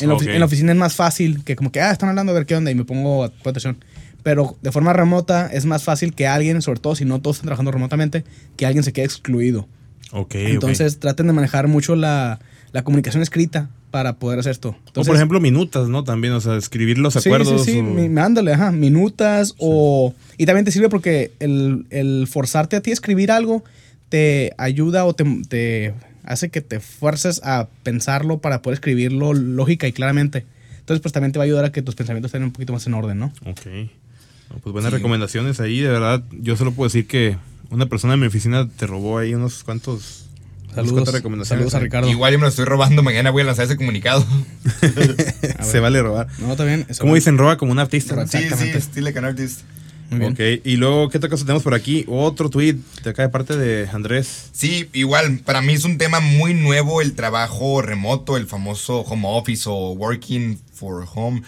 [0.00, 2.46] En la, en oficina es más fácil que como que, ah, están hablando, a ver
[2.46, 3.76] qué onda, y me pongo a atención.
[4.22, 7.46] Pero de forma remota es más fácil que alguien, sobre todo si no todos están
[7.46, 8.24] trabajando remotamente,
[8.56, 9.66] que alguien se quede excluido.
[10.12, 12.38] Ok, Entonces traten de manejar mucho la,
[12.72, 14.76] la comunicación escrita para poder hacer esto.
[14.94, 16.04] O por ejemplo, minutas, ¿no?
[16.04, 17.64] También, o sea, escribir los Sí, acuerdos.
[17.64, 20.14] Sí, sí, o- mándale, ajá, minutas o...
[20.38, 23.64] Y también te sirve porque el, el forzarte a ti a escribir algo
[24.08, 29.86] te ayuda o te, te hace que te fuerces a pensarlo para poder escribirlo lógica
[29.88, 30.44] y claramente.
[30.78, 32.86] Entonces, pues también te va a ayudar a que tus pensamientos estén un poquito más
[32.86, 33.32] en orden, ¿no?
[33.46, 33.60] Ok.
[34.62, 34.96] Pues buenas Sí.
[34.96, 36.22] recomendaciones ahí, de verdad.
[36.32, 37.36] Yo solo puedo decir que
[37.70, 40.26] una persona en mi oficina te robó ahí unos cuantos.
[40.74, 41.48] Saludos, recomendaciones.
[41.48, 41.80] saludos a.
[41.80, 42.08] Ricardo.
[42.10, 44.24] Igual yo me lo estoy robando, mañana voy a lanzar ese comunicado.
[45.62, 46.28] Se vale robar.
[46.38, 46.56] No,
[46.98, 47.14] ¿Cómo va.
[47.14, 48.26] dicen roba como un artista?
[48.26, 49.60] Sí, sí, still like an artist.
[50.10, 50.32] Muy bien.
[50.32, 52.04] Ok, y luego, ¿qué otra cosa tenemos por aquí?
[52.06, 54.50] Otro tweet de acá de parte de Andrés.
[54.52, 59.26] Sí, igual, para mí es un tema muy nuevo el trabajo remoto, el famoso home
[59.26, 61.42] office o working for home.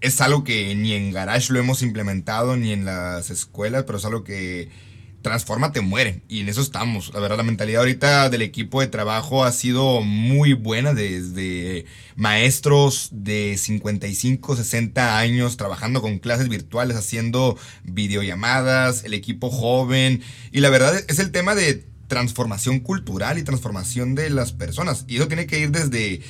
[0.00, 4.04] Es algo que ni en Garage lo hemos implementado, ni en las escuelas, pero es
[4.04, 4.68] algo que
[5.26, 6.22] transforma, te muere.
[6.28, 7.12] Y en eso estamos.
[7.12, 13.08] La verdad, la mentalidad ahorita del equipo de trabajo ha sido muy buena desde maestros
[13.10, 20.22] de 55, 60 años trabajando con clases virtuales, haciendo videollamadas, el equipo joven.
[20.52, 25.04] Y la verdad es el tema de transformación cultural y transformación de las personas.
[25.08, 26.22] Y eso tiene que ir desde,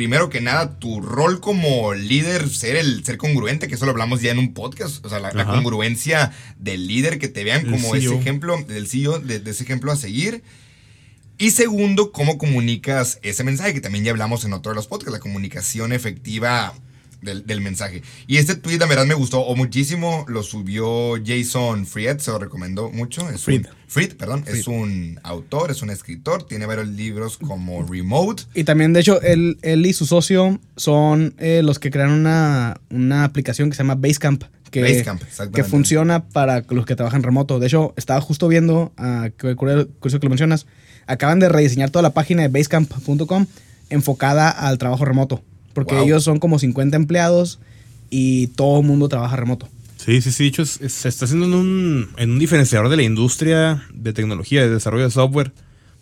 [0.00, 4.22] primero que nada, tu rol como líder, ser el ser congruente, que eso lo hablamos
[4.22, 5.04] ya en un podcast.
[5.04, 8.18] O sea, la, congruencia del líder, que te vean El como ese CEO.
[8.18, 10.42] ejemplo, del CEO, de, de ese ejemplo a seguir.
[11.36, 15.12] Y segundo, cómo comunicas ese mensaje, que también ya hablamos en otro de los podcasts,
[15.12, 16.72] la comunicación efectiva
[17.22, 18.02] del, del mensaje.
[18.26, 20.24] Y este tweet, la verdad, me gustó o muchísimo.
[20.28, 23.28] Lo subió Jason Fried, se lo recomendó mucho.
[23.30, 23.66] Es Fried.
[23.66, 24.44] Un, Fried, perdón.
[24.46, 28.44] Es un autor, es un escritor, tiene varios libros como Remote.
[28.54, 32.80] Y también, de hecho, él, él y su socio son eh, los que crearon una,
[32.90, 34.44] una aplicación que se llama Basecamp.
[34.70, 35.56] Que, Basecamp, exactamente.
[35.56, 37.58] que funciona para los que trabajan remoto.
[37.58, 38.92] De hecho, estaba justo viendo,
[39.36, 40.66] que curioso curioso que lo mencionas,
[41.06, 43.46] acaban de rediseñar toda la página de basecamp.com
[43.90, 45.42] enfocada al trabajo remoto.
[45.72, 46.04] Porque Wow.
[46.04, 47.58] ellos son como 50 empleados
[48.10, 49.68] y todo el mundo trabaja remoto.
[49.96, 52.88] Sí, sí, sí, de hecho, es- es- se está haciendo en un, en un diferenciador
[52.88, 55.52] de la industria de tecnología, de desarrollo de software,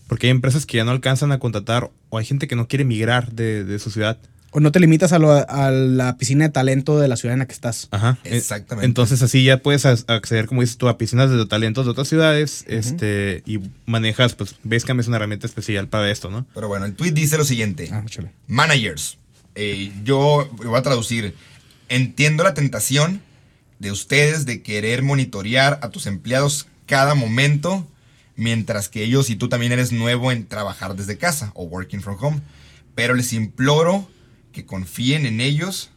[0.07, 2.85] porque hay empresas que ya no alcanzan a contratar o hay gente que no quiere
[2.85, 4.16] migrar de, de su ciudad.
[4.50, 7.40] O no te limitas a, lo- a la piscina de talento de la ciudad en
[7.40, 7.88] la que estás.
[7.90, 8.16] Ajá.
[8.24, 8.87] Exactamente.
[8.87, 12.64] Entonces así ya puedes acceder, como dices tú, a piscinas de talentos de otras ciudades
[12.68, 16.46] este, y manejas, pues Basecamp es una herramienta especial para esto, ¿no?
[16.54, 17.90] Pero bueno, el tweet dice lo siguiente.
[17.92, 18.31] Ah, chale.
[18.46, 19.18] Managers.
[19.61, 21.35] Eh, yo voy a traducir.
[21.88, 23.21] Entiendo la tentación
[23.81, 27.85] de ustedes de querer monitorear a tus empleados cada momento,
[28.37, 32.16] mientras que ellos y tú también eres nuevo en trabajar desde casa o working from
[32.21, 32.40] home.
[32.94, 34.09] Pero les imploro
[34.53, 35.90] que confíen en ellos,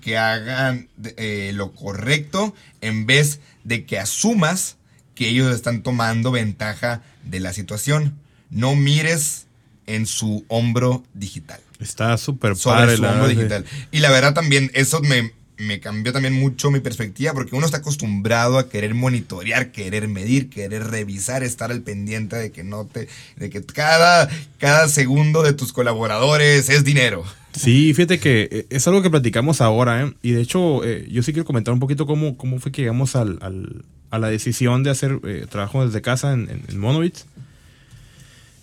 [0.00, 4.78] que hagan eh, lo correcto en vez de que asumas
[5.14, 8.18] que ellos están tomando ventaja de la situación.
[8.50, 9.46] No mires
[9.86, 13.64] en su hombro digital Está súper padre su la hombro digital.
[13.90, 17.78] Y la verdad también, eso me, me cambió también mucho mi perspectiva, porque uno está
[17.78, 23.08] acostumbrado a querer monitorear, querer medir, querer revisar, estar al pendiente de que no te,
[23.36, 27.24] de que cada, cada segundo de tus colaboradores es dinero.
[27.54, 30.12] Sí, fíjate que eh, es algo que platicamos ahora, ¿eh?
[30.22, 33.16] Y de hecho, eh, yo sí quiero comentar un poquito cómo, cómo fue que llegamos
[33.16, 37.26] al, al- a la decisión de hacer eh, trabajo desde casa en, en, en Monobits.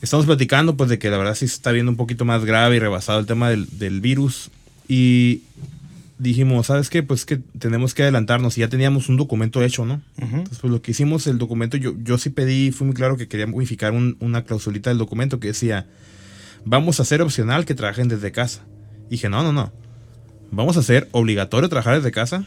[0.02, 2.78] Estamos platicando, pues, de que la verdad sí se está viendo un poquito más grave
[2.78, 4.50] y rebasado el tema del, del virus.
[4.88, 5.42] Y
[6.18, 7.04] dijimos, ¿sabes qué?
[7.04, 8.58] Pues que tenemos que adelantarnos.
[8.58, 10.02] Y ya teníamos un documento hecho, ¿no?
[10.38, 13.28] Entonces, pues lo que hicimos, el documento, yo, yo sí pedí, fue muy claro que
[13.28, 15.86] quería modificar un- una clausulita del documento que decía,
[16.66, 18.62] vamos a hacer opcional que trabajen desde casa.
[19.08, 19.72] Y dije, no, no, no.
[20.52, 22.46] Vamos a hacer obligatorio trabajar desde casa,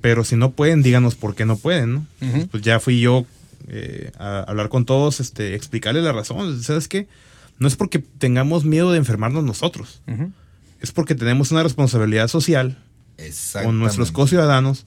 [0.00, 2.06] pero si no pueden, díganos por qué no pueden, ¿no?
[2.50, 3.24] Pues ya fui yo
[3.68, 6.62] eh, a hablar con todos, este, explicarles la razón.
[6.62, 7.08] ¿Sabes qué?
[7.58, 10.02] No es porque tengamos miedo de enfermarnos nosotros,
[10.80, 12.78] es porque tenemos una responsabilidad social
[13.64, 14.84] con nuestros co-ciudadanos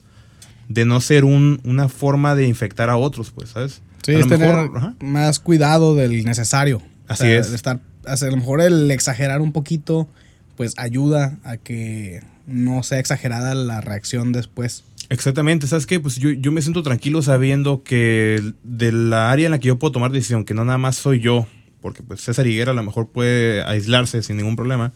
[0.68, 3.82] de no ser un- una forma de infectar a otros, pues, ¿sabes?
[4.04, 6.80] Sí, A es lo tener mejor, más cuidado del necesario.
[7.08, 7.50] Así es.
[7.50, 10.08] de estar, hacer, a lo mejor el exagerar un poquito
[10.56, 14.84] pues ayuda a que no sea exagerada la reacción después.
[15.10, 15.98] Exactamente, ¿sabes qué?
[15.98, 19.78] Pues yo, yo me siento tranquilo sabiendo que de la área en la que yo
[19.78, 21.48] puedo tomar decisión, que no nada más soy yo,
[21.80, 24.92] porque pues César Higuera a lo mejor puede aislarse sin ningún problema,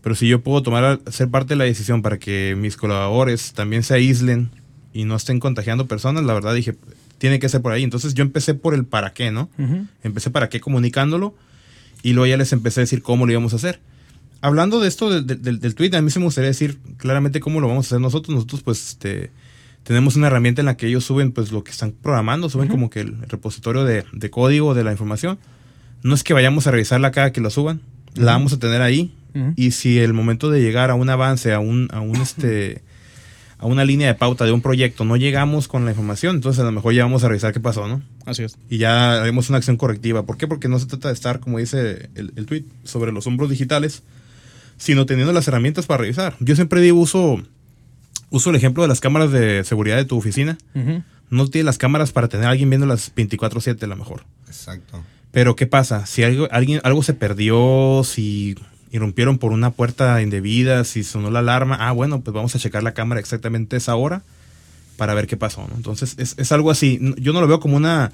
[0.00, 3.82] pero si yo puedo tomar, ser parte de la decisión para que mis colaboradores también
[3.82, 4.50] se aíslen
[4.92, 6.76] y no estén contagiando personas, la verdad dije,
[7.18, 7.82] tiene que ser por ahí.
[7.82, 9.50] Entonces yo empecé por el para qué, ¿no?
[10.02, 11.34] Empecé para qué comunicándolo
[12.02, 13.80] y luego ya les empecé a decir cómo lo íbamos a hacer.
[14.42, 17.60] Hablando de esto del, del, del tweet, a mí se me gustaría decir claramente cómo
[17.60, 18.34] lo vamos a hacer nosotros.
[18.34, 19.30] Nosotros pues este,
[19.82, 22.90] tenemos una herramienta en la que ellos suben pues lo que están programando, suben como
[22.90, 25.38] que el repositorio de, de, código de la información.
[26.02, 27.82] No es que vayamos a revisarla cada que lo suban,
[28.14, 29.14] la vamos a tener ahí.
[29.54, 32.82] Y si el momento de llegar a un avance, a un, a un este
[33.58, 36.64] a una línea de pauta de un proyecto, no llegamos con la información, entonces a
[36.64, 38.02] lo mejor ya vamos a revisar qué pasó, ¿no?
[38.24, 38.56] Así es.
[38.70, 40.24] Y ya haremos una acción correctiva.
[40.24, 40.48] ¿Por qué?
[40.48, 44.02] Porque no se trata de estar, como dice el, el tweet, sobre los hombros digitales,
[44.80, 46.34] sino teniendo las herramientas para revisar.
[46.40, 47.38] Yo siempre digo, uso,
[48.30, 50.56] uso el ejemplo de las cámaras de seguridad de tu oficina.
[51.28, 54.24] No tienes las cámaras para tener a alguien viendo las 24/7 a lo mejor.
[54.46, 55.04] Exacto.
[55.32, 56.06] Pero ¿qué pasa?
[56.06, 58.56] Si algo, alguien, algo se perdió, si
[58.90, 62.82] irrumpieron por una puerta indebida, si sonó la alarma, ah, bueno, pues vamos a checar
[62.82, 64.22] la cámara exactamente esa hora
[64.96, 65.76] para ver qué pasó, ¿no?
[65.76, 66.98] Entonces, es, es algo así.
[67.18, 68.12] Yo no lo veo como una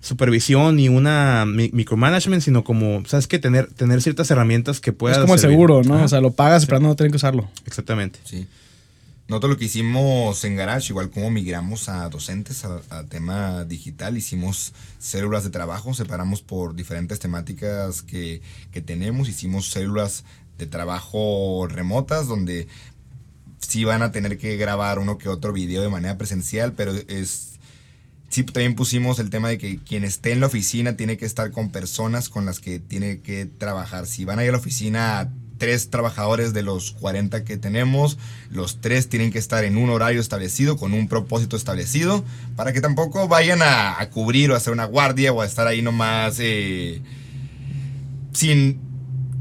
[0.00, 3.38] supervisión ni una micromanagement, sino como, ¿sabes qué?
[3.38, 5.18] Tener, tener ciertas herramientas que puedas...
[5.18, 5.96] Es como el seguro, ¿no?
[5.96, 6.04] Ajá.
[6.04, 7.48] O sea, lo pagas esperando no tener que usarlo.
[7.66, 8.18] Exactamente.
[8.24, 8.46] Sí.
[9.28, 14.16] Nosotros lo que hicimos en Garage, igual como migramos a docentes a, a, tema digital,
[14.16, 20.24] hicimos células de trabajo, separamos por diferentes temáticas que, que tenemos, hicimos células
[20.58, 22.66] de trabajo remotas donde
[23.60, 27.49] sí van a tener que grabar uno que otro video de manera presencial, pero es
[28.30, 31.50] sí también pusimos el tema de que quien esté en la oficina tiene que estar
[31.50, 34.06] con personas con las que tiene que trabajar.
[34.06, 38.80] Si van a ir a la oficina tres trabajadores de los 40 que tenemos, los
[38.80, 42.24] tres tienen que estar en un horario establecido, con un propósito establecido,
[42.56, 45.82] para que tampoco vayan a, cubrir o a hacer una guardia o a estar ahí
[45.82, 47.02] nomás eh,
[48.32, 48.80] sin,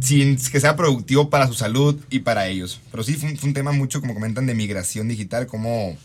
[0.01, 2.81] sin que sea productivo para su salud y para ellos.
[2.91, 5.95] Pero sí fue un tema mucho, como comentan, de migración digital, como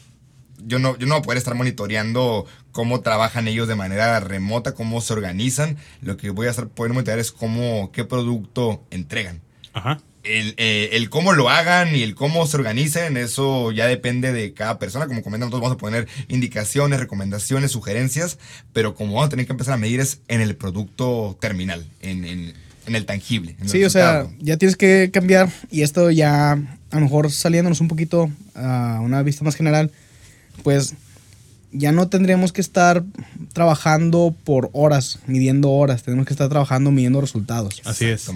[0.59, 4.75] yo no, yo no voy a poder estar monitoreando cómo trabajan ellos de manera remota,
[4.75, 5.77] cómo se organizan.
[6.01, 9.41] Lo que voy a estar poder monitorear es cómo, qué producto entregan.
[9.73, 10.01] Ajá.
[10.23, 14.55] El, eh, el, cómo lo hagan y el cómo se organicen, eso ya depende de
[14.55, 15.07] cada persona.
[15.07, 18.39] Como comentan, nosotros vamos a poner indicaciones, recomendaciones, sugerencias,
[18.73, 22.25] pero como vamos a tener que empezar a medir es en el producto terminal, en,
[22.25, 22.55] en,
[22.87, 23.57] en el tangible.
[23.61, 27.83] En sí, o sea, ya tienes que cambiar y esto ya a lo mejor saliéndonos
[27.83, 29.91] un poquito a una vista más general,
[30.63, 30.95] pues
[31.73, 33.05] ya no tendríamos que estar
[33.53, 37.83] trabajando por horas, midiendo horas, tenemos que estar trabajando midiendo resultados.
[37.85, 38.29] Así es.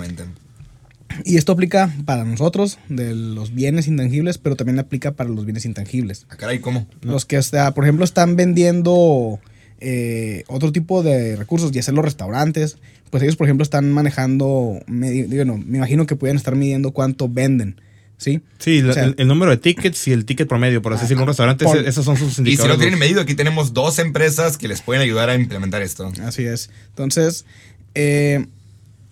[1.24, 5.64] Y esto aplica para nosotros, de los bienes intangibles, pero también aplica para los bienes
[5.64, 6.26] intangibles.
[6.28, 6.86] ¿A caray, ¿cómo?
[7.00, 9.40] Los que, está, por ejemplo, están vendiendo
[9.80, 12.78] eh, otro tipo de recursos, ya sea los restaurantes,
[13.10, 17.80] pues ellos, por ejemplo, están manejando, bueno, me imagino que pueden estar midiendo cuánto venden.
[18.18, 18.40] ¿Sí?
[18.58, 21.22] Sí, o sea, el, el, número de tickets y el ticket promedio, por así decirlo,
[21.22, 22.58] un restaurante, por, esos son sus indicadores.
[22.58, 25.82] Y si lo tienen medido, aquí tenemos dos empresas que les pueden ayudar a implementar
[25.82, 26.12] esto.
[26.24, 26.68] Así es.
[26.88, 27.46] Entonces,
[27.94, 28.44] eh,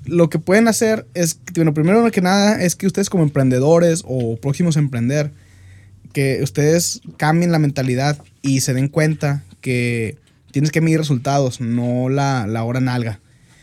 [0.04, 4.36] lo que pueden hacer es, bueno, primero que nada es que ustedes como emprendedores o
[4.38, 5.30] próximos a emprender,
[6.12, 10.18] que ustedes cambien la mentalidad y se den cuenta que
[10.50, 13.20] tienes que medir resultados, no la, la hora nalga.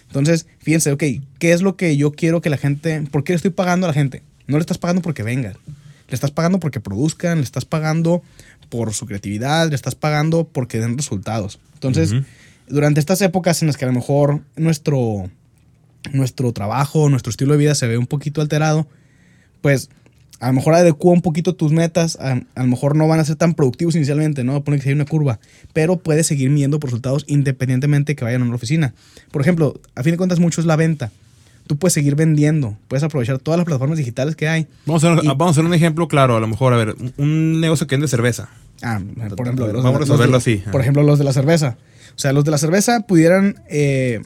[0.07, 1.03] Entonces, fíjense, ok,
[1.39, 3.89] ¿qué es lo que yo quiero que la gente, por qué le estoy pagando a
[3.89, 4.21] la gente?
[4.47, 5.53] No le estás pagando porque vengan,
[6.07, 8.23] le estás pagando porque produzcan, le estás pagando
[8.69, 11.59] por su creatividad, le estás pagando porque den resultados.
[11.75, 12.25] Entonces, uh -huh.
[12.67, 15.29] durante estas épocas en las que a lo mejor nuestro
[16.11, 18.87] nuestro trabajo, nuestro estilo de vida se ve un poquito alterado,
[19.61, 19.89] pues
[20.39, 23.25] a lo mejor adecua un poquito tus metas, a, a, lo mejor no van a
[23.25, 24.61] ser tan productivos inicialmente, ¿no?
[24.63, 25.39] Pone que hay una curva,
[25.71, 28.93] pero puedes seguir midiendo por resultados independientemente que vayan a una oficina.
[29.31, 31.11] Por ejemplo, a fin de cuentas mucho es la venta.
[31.67, 34.67] Tú puedes seguir vendiendo, puedes aprovechar todas las plataformas digitales que hay.
[34.85, 36.95] Vamos a, hacer, y, vamos a hacer un ejemplo claro, a lo mejor, a ver,
[37.17, 38.49] un negocio que vende cerveza.
[38.81, 38.99] Ah,
[39.35, 40.61] por ejemplo, los vamos a resolverlo así.
[40.71, 41.77] Por ejemplo, los de la cerveza.
[42.15, 44.21] O sea, los de la cerveza pudieran eh,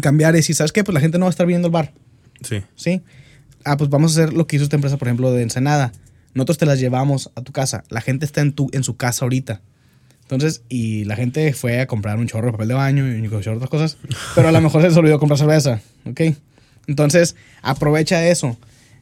[0.00, 0.84] cambiar y decir, ¿sabes qué?
[0.84, 1.92] Pues la gente no va a estar viendo el bar.
[2.42, 2.62] Sí.
[2.74, 3.02] Sí.
[3.64, 5.92] Ah, pues vamos a hacer lo que hizo esta empresa, por ejemplo, de Ensenada.
[6.34, 7.84] Nosotros te las llevamos a tu casa.
[7.90, 9.60] La gente está en, tu, en su casa ahorita.
[10.22, 13.28] Entonces, y la gente fue a comprar un chorro de papel de baño y un
[13.28, 13.98] chorro de otras cosas.
[14.34, 15.80] Pero a lo mejor se les olvidó comprar cerveza.
[16.06, 16.20] ¿Ok?
[16.86, 18.56] Entonces, aprovecha eso.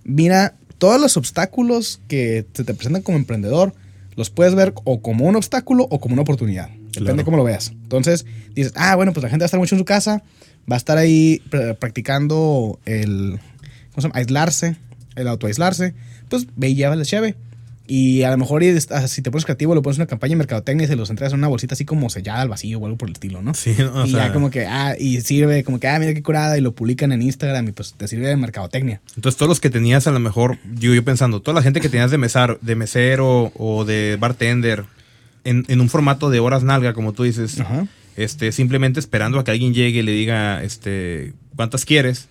[0.04, 3.74] Mira todos los obstáculos que se te presentan como emprendedor.
[4.16, 6.68] Los puedes ver o como un obstáculo o como una oportunidad.
[6.68, 7.16] Depende claro.
[7.16, 7.70] de cómo lo veas.
[7.70, 10.22] Entonces, dices, ah, bueno, pues la gente va a estar mucho en su casa
[10.70, 11.42] va a estar ahí
[11.78, 13.40] practicando el
[13.90, 14.18] ¿cómo se llama?
[14.18, 14.76] aislarse
[15.14, 15.94] el autoaislarse,
[16.30, 17.34] pues ve y lleva la cheve.
[17.86, 20.84] Y a lo mejor ah, si te pones creativo, le pones una campaña de mercadotecnia
[20.84, 23.08] y se los entregas en una bolsita así como sellada al vacío o algo por
[23.08, 23.54] el estilo, ¿no?
[23.54, 24.02] Sí, ¿no?
[24.02, 26.56] O y sea, ya como que, ah, y sirve como que, ah, mira qué curada,
[26.56, 29.00] y lo publican en Instagram y pues te sirve de mercadotecnia.
[29.16, 31.88] Entonces todos los que tenías a lo mejor, digo yo pensando, toda la gente que
[31.88, 34.84] tenías de mesar, de mesero o de bartender
[35.44, 37.86] en, en un formato de horas nalga, como tú dices, Ajá.
[38.16, 42.28] este, simplemente esperando a que alguien llegue y le diga, este, cuántas quieres,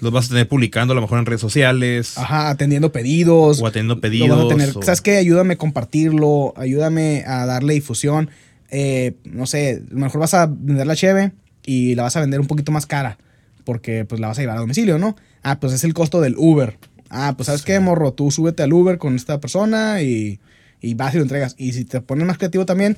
[0.00, 2.16] los vas a tener publicando a lo mejor en redes sociales.
[2.18, 3.60] Ajá, atendiendo pedidos.
[3.60, 5.16] O atendiendo Lo vas a pedidos, tener- o- ¿Sabes qué?
[5.16, 8.30] Ayúdame a compartirlo, ayúdame a darle difusión.
[8.70, 11.32] Eh, no sé, a lo mejor vas a vender la cheve
[11.66, 13.18] y la vas a vender un poquito más cara
[13.64, 15.16] porque pues la vas a llevar a domicilio, ¿no?
[15.42, 16.78] Ah, pues es el costo del Uber.
[17.10, 18.12] Ah, pues ¿sabes qué, morro?
[18.12, 20.38] Tú súbete al Uber con esta persona y,
[20.80, 21.54] y vas y lo entregas.
[21.58, 22.96] Y si te pones más creativo también,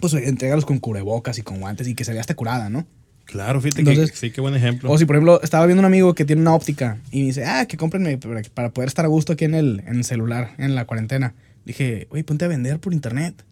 [0.00, 2.86] pues entrégalos con cubrebocas y con guantes y que se vea hasta curada, ¿no?
[3.24, 4.90] Claro, fíjate Entonces- que sí, qué buen ejemplo.
[4.90, 7.44] O si, por ejemplo, estaba viendo un amigo que tiene una óptica y me dice,
[7.44, 10.74] ah, que cómprenme para, poder estar a gusto aquí en el, en el celular, en
[10.74, 11.34] la cuarentena.
[11.64, 13.44] Dije, oye, ponte a vender por internet.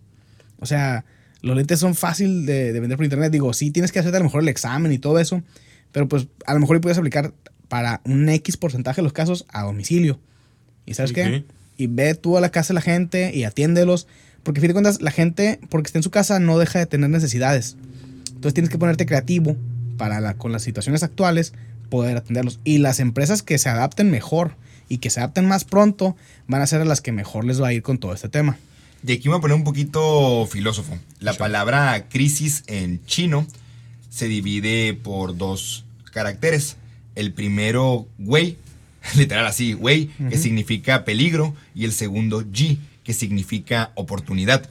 [0.59, 1.05] O sea,
[1.41, 3.33] los lentes son fácil de, de vender por internet.
[3.33, 5.43] Digo, sí, tienes que hacerte a lo mejor el examen y todo eso,
[5.93, 7.33] pero pues a lo mejor y puedes aplicar
[7.69, 10.21] para un X porcentaje de los casos a domicilio.
[10.85, 11.45] ¿Y sabes qué?
[11.77, 14.07] Y ve tú a la casa de la gente y atiéndelos.
[14.43, 16.87] Porque a fin de cuentas, la gente, porque está en su casa, no deja de
[16.87, 17.77] tener necesidades.
[18.41, 19.55] Entonces tienes que ponerte creativo
[19.99, 21.53] para la- con las situaciones actuales
[21.91, 22.59] poder atenderlos.
[22.65, 24.57] Y las empresas que se adapten mejor
[24.89, 26.17] y que se adapten más pronto
[26.49, 28.57] van a ser a las que mejor les va a ir con todo este tema.
[29.07, 30.97] Y aquí me voy a poner un poquito filósofo.
[31.19, 33.47] La palabra crisis en chino
[34.09, 36.77] se divide por dos caracteres.
[37.17, 38.57] El primero, wei,
[39.19, 44.71] literal así, wei, que significa peligro, y el segundo, ji, que significa oportunidad.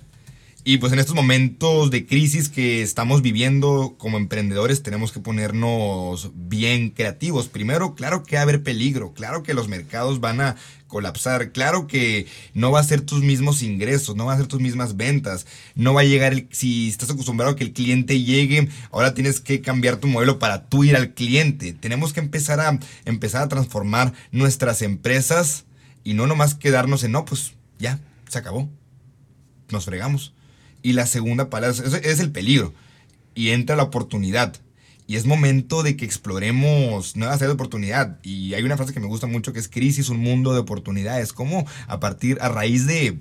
[0.69, 6.29] Y pues en estos momentos de crisis que estamos viviendo como emprendedores tenemos que ponernos
[6.36, 7.47] bien creativos.
[7.47, 11.88] Primero, claro que va a haber peligro, claro que los mercados van a colapsar, claro
[11.88, 15.47] que no va a ser tus mismos ingresos, no va a ser tus mismas ventas,
[15.73, 19.39] no va a llegar el, si estás acostumbrado a que el cliente llegue, ahora tienes
[19.39, 21.73] que cambiar tu modelo para tú ir al cliente.
[21.73, 25.65] Tenemos que empezar a empezar a transformar nuestras empresas
[26.03, 28.69] y no nomás quedarnos en no, pues ya, se acabó
[29.71, 30.34] nos fregamos.
[30.82, 32.74] Y la segunda palabra es, es el peligro.
[33.36, 34.56] Y entra la oportunidad.
[35.08, 38.20] Y es momento de que exploremos nuevas áreas de oportunidad.
[38.24, 41.34] Y hay una frase que me gusta mucho que es crisis, un mundo de oportunidades.
[41.34, 43.18] Como a partir, a raíz de,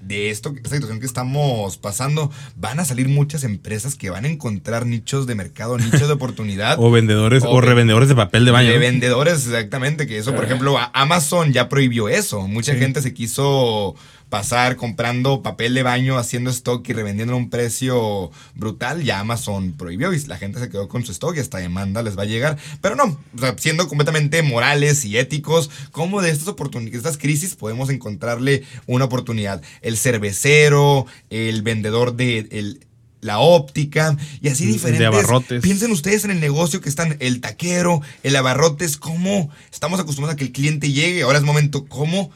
[0.00, 4.28] de esto, esta situación que estamos pasando, van a salir muchas empresas que van a
[4.28, 6.76] encontrar nichos de mercado, nichos de oportunidad.
[6.80, 8.70] o vendedores, o, o ve- revendedores de papel de baño.
[8.70, 10.06] De vendedores, exactamente.
[10.06, 12.48] Que eso, por ejemplo, a- Amazon ya prohibió eso.
[12.48, 12.78] Mucha Sí.
[12.78, 13.94] gente se quiso
[14.32, 19.04] pasar comprando papel de baño, haciendo stock y revendiendo a un precio brutal.
[19.04, 22.16] Ya Amazon prohibió y la gente se quedó con su stock y hasta demanda les
[22.16, 22.56] va a llegar.
[22.80, 27.56] Pero no, o sea, siendo completamente morales y éticos, ¿cómo de estas oportunidades, estas crisis
[27.56, 29.60] podemos encontrarle una oportunidad?
[29.82, 32.48] El cervecero, el vendedor de...
[32.52, 32.86] el-
[33.22, 35.06] la óptica y así El de diferentes.
[35.06, 35.62] abarrotes.
[35.62, 40.36] Piensen ustedes en el negocio que están el taquero, el abarrotes, cómo estamos acostumbrados a
[40.36, 41.22] que el cliente llegue.
[41.22, 42.30] Ahora es momento, cómo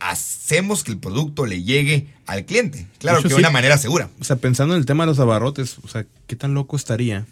[0.00, 2.86] hacemos que el producto le llegue al cliente.
[2.98, 3.40] Claro, hecho, que de sí.
[3.40, 4.10] una manera segura.
[4.20, 7.24] O sea, pensando en el tema de los abarrotes, o sea, ¿qué tan loco estaría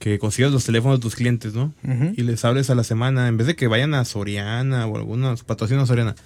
[0.00, 1.72] que consigas los teléfonos de tus clientes, ¿no?
[2.16, 5.42] Y les hables a la semana, en vez de que vayan a Soriana o algunos
[5.44, 6.16] patrocinan a Soriana,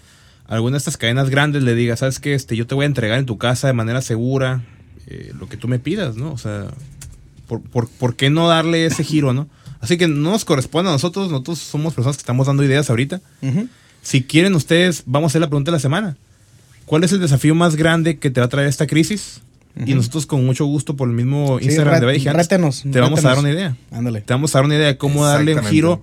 [0.47, 2.35] alguna de estas cadenas grandes le diga, ¿sabes qué?
[2.35, 4.63] Este, yo te voy a entregar en tu casa de manera segura
[5.07, 6.33] eh, lo que tú me pidas, ¿no?
[6.33, 6.67] O sea,
[7.47, 9.49] ¿por, por, por qué no darle ese giro, no?
[9.81, 13.21] Así que no nos corresponde a nosotros, nosotros somos personas que estamos dando ideas ahorita.
[14.03, 16.17] Si quieren ustedes, vamos a hacer la pregunta de la semana.
[16.87, 19.41] ¿Cuál es el desafío más grande que te va a traer esta crisis?
[19.87, 23.01] Y nosotros con mucho gusto por el mismo Sí, Instagram re- de Baby rétenos, te
[23.01, 23.77] vamos a dar una idea.
[23.93, 24.21] Ándale.
[24.21, 26.03] Te vamos a dar una idea de cómo darle un giro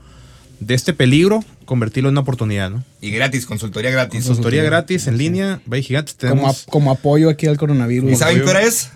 [0.59, 2.83] de este peligro, convertirlo en una oportunidad, ¿no?
[3.01, 4.25] Y gratis, consultoría gratis.
[4.25, 6.15] Consultoría gratis en línea, Baby Gigantes.
[6.29, 8.11] Como, a- como apoyo aquí al coronavirus.
[8.11, 8.89] ¿Y saben qué hora es?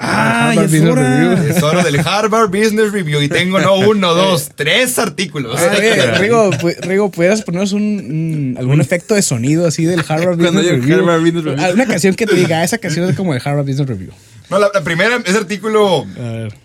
[0.00, 0.50] ¡Ah!
[0.50, 1.18] Harvard es Business hora!
[1.34, 1.48] Review.
[1.56, 3.20] Es hora del Harvard Business Review.
[3.22, 5.60] Y tengo no uno, dos, tres artículos.
[5.60, 10.38] Oye, Rigo, pu- Rigo, ¿pudieras ponernos un, un- algún efecto de sonido así del Harvard
[10.38, 10.98] Cuando Business haya Review?
[10.98, 11.64] Harvard Business Review.
[11.64, 14.10] Ah, Una canción que te diga, esa canción es como el Harvard Business Review.
[14.50, 16.06] No, la, la primera, ese artículo,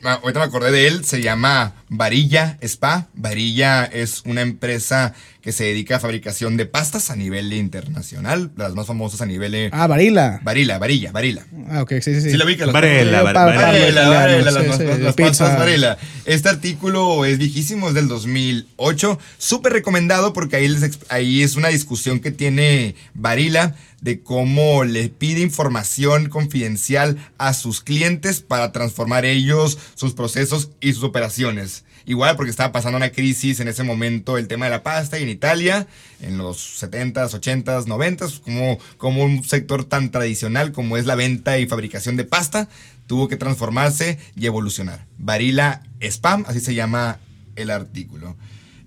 [0.04, 3.08] ah, ahorita me acordé de él, se llama Varilla Spa.
[3.14, 5.14] Varilla es una empresa
[5.44, 9.54] que se dedica a fabricación de pastas a nivel internacional, las más famosas a nivel...
[9.54, 10.40] eh, Ah, Varila.
[10.42, 11.46] Varila, Varilla, Varila.
[11.70, 12.32] Ah, ok, sí, sí, sí.
[12.32, 14.08] Sí la ubica, las Varela, Varela.
[14.10, 15.98] Varela, las, de pastas Varela.
[16.24, 19.20] Este artículo es viejísimo, es del 2008.
[19.38, 24.84] Súper recomendado porque ahí, les exp- ahí es una discusión que tiene Varila de cómo
[24.86, 31.84] le pide información confidencial a sus clientes para transformar ellos sus procesos y sus operaciones.
[32.06, 35.24] Igual porque estaba pasando una crisis en ese momento el tema de la pasta y
[35.24, 35.88] en Italia,
[36.22, 41.58] en los 70s, 80s, 90s, como, como un sector tan tradicional como es la venta
[41.60, 42.68] y fabricación de pasta,
[43.08, 45.06] tuvo que transformarse y evolucionar.
[45.18, 47.20] Varila Spam, así se llama
[47.56, 48.36] el artículo.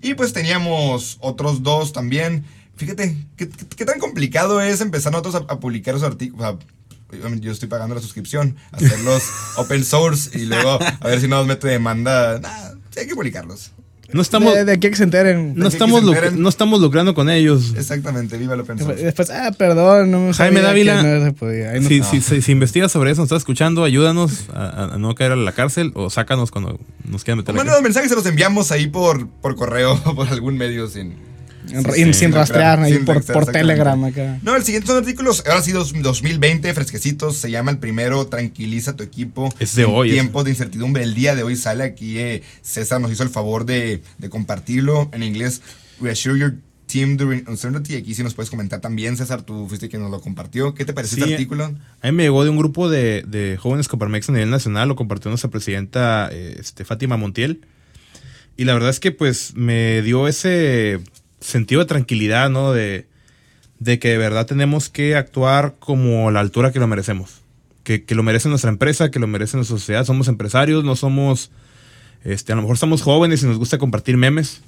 [0.03, 2.45] Y pues teníamos otros dos también.
[2.77, 6.45] Fíjate, ¿qué, qué- qué tan complicado es empezar nosotros a, a publicar esos artículos?
[6.47, 6.59] O sea,
[7.19, 9.23] obviamente yo estoy pagando la suscripción, hacerlos
[9.57, 12.39] open source y luego a ver si no nos mete demanda.
[12.41, 13.73] Nah, hay que publicarlos.
[14.13, 15.55] No estamos, de, de aquí a que se enteren.
[15.57, 16.41] no, estamos se luc- enteren.
[16.41, 17.75] no estamos lucrando con ellos.
[17.77, 19.03] Exactamente, viva el open source.
[19.05, 21.71] Después, ah, perdón, no me Jaime Dávila, que no se podía.
[21.73, 22.07] Ahí no- Si, no.
[22.09, 25.37] si, si, si investigas sobre eso, nos estás escuchando, ayúdanos a, a no caer a
[25.37, 28.87] la cárcel o sácanos cuando nos quieran meter Bueno, los mensajes se los enviamos ahí
[28.87, 31.15] por, por correo o por algún medio sin...
[31.71, 33.47] En- sí, sin, sí, sin rastrear ahí sin por, por.
[33.47, 34.39] Telegram acá.
[34.43, 38.97] No, el siguiente son artículos, ahora sí, dos- 2020, fresquecitos, se llama el primero, tranquiliza
[38.97, 39.53] tu equipo.
[39.59, 43.01] Es de en hoy, Tiempos de incertidumbre, el día de hoy sale aquí, eh, César
[43.01, 45.63] nos hizo el favor de, de compartirlo en inglés,
[46.01, 46.55] reassure your
[46.87, 50.21] team during uncertainty, aquí sí nos puedes comentar también, César, tú fuiste quien nos lo
[50.21, 51.65] compartió, ¿qué te pareció Sí, este artículo?
[52.01, 54.95] A mí me llegó de un grupo de, de jóvenes Coparmex a nivel nacional, lo
[54.95, 57.63] compartió nuestra presidenta eh, este, Fátima Montiel.
[58.57, 61.01] Y la verdad es que pues me dio ese
[61.41, 62.73] sentido de tranquilidad, ¿no?
[62.73, 63.07] De,
[63.79, 67.43] de que de verdad tenemos que actuar como la altura que lo merecemos.
[67.83, 70.05] Que, que lo merece nuestra empresa, que lo merece nuestra sociedad.
[70.05, 71.51] Somos empresarios, no somos...
[72.25, 74.63] Este, a lo mejor estamos jóvenes y nos gusta compartir memes.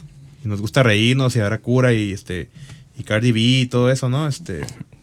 [0.44, 2.48] Y nos gusta reírnos y dar a cura y este...
[2.96, 4.26] Y Cardi B y todo eso, ¿no?
[4.26, 4.62] Este,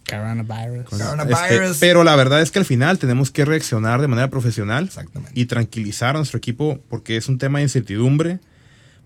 [0.10, 0.86] Coronavirus.
[0.90, 1.72] Coronavirus.
[1.72, 5.40] este, pero la verdad es que al final tenemos que reaccionar de manera profesional Exactamente.
[5.40, 8.40] y tranquilizar a nuestro equipo porque es un tema de incertidumbre,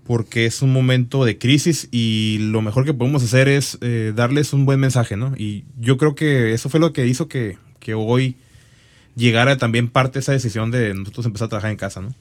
[0.10, 4.54] porque es un momento de crisis y lo mejor que podemos hacer es eh, darles
[4.54, 5.36] un buen mensaje, ¿no?
[5.38, 8.36] Y yo creo que eso fue lo que hizo que, que hoy
[9.16, 12.16] llegara también parte de esa decisión de nosotros empezar a trabajar en casa, ¿no?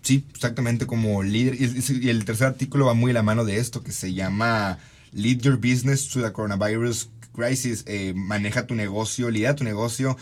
[0.00, 1.54] Sí, exactamente como líder.
[1.60, 4.78] Y, el tercer artículo va muy a la mano de esto, que se llama
[5.12, 7.84] Lead Your Business to the Coronavirus Crisis.
[7.86, 10.16] Eh, maneja tu negocio, lidera tu negocio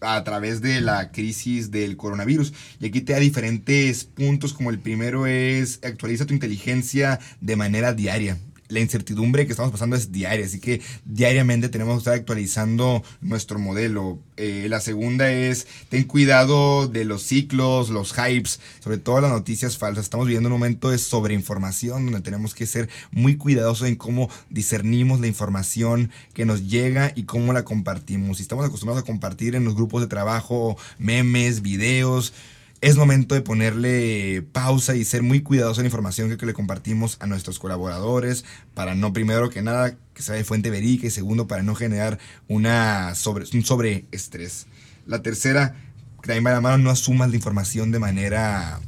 [0.00, 2.52] a través de la crisis del coronavirus.
[2.80, 7.92] Y aquí te da diferentes puntos, como el primero es actualiza tu inteligencia de manera
[7.92, 8.38] diaria.
[8.68, 13.58] La incertidumbre que estamos pasando es diaria, así que diariamente tenemos que estar actualizando nuestro
[13.58, 14.18] modelo.
[14.36, 19.78] Eh, la segunda es ten cuidado de los ciclos, los hypes, sobre todo las noticias
[19.78, 20.04] falsas.
[20.04, 25.20] Estamos viviendo un momento de sobreinformación donde tenemos que ser muy cuidadosos en cómo discernimos
[25.20, 28.36] la información que nos llega y cómo la compartimos.
[28.36, 32.32] Si estamos acostumbrados a compartir en los grupos de trabajo memes, videos,
[32.80, 37.16] es momento de ponerle pausa y ser muy cuidadosos en la información que, le compartimos
[37.20, 41.48] a nuestros colaboradores para no, primero que nada, que sea de fuente verídica y segundo,
[41.48, 44.66] para no generar una sobre, un sobreestrés.
[45.06, 45.74] La tercera,
[46.22, 48.80] que también va la mano, no asumas la información de manera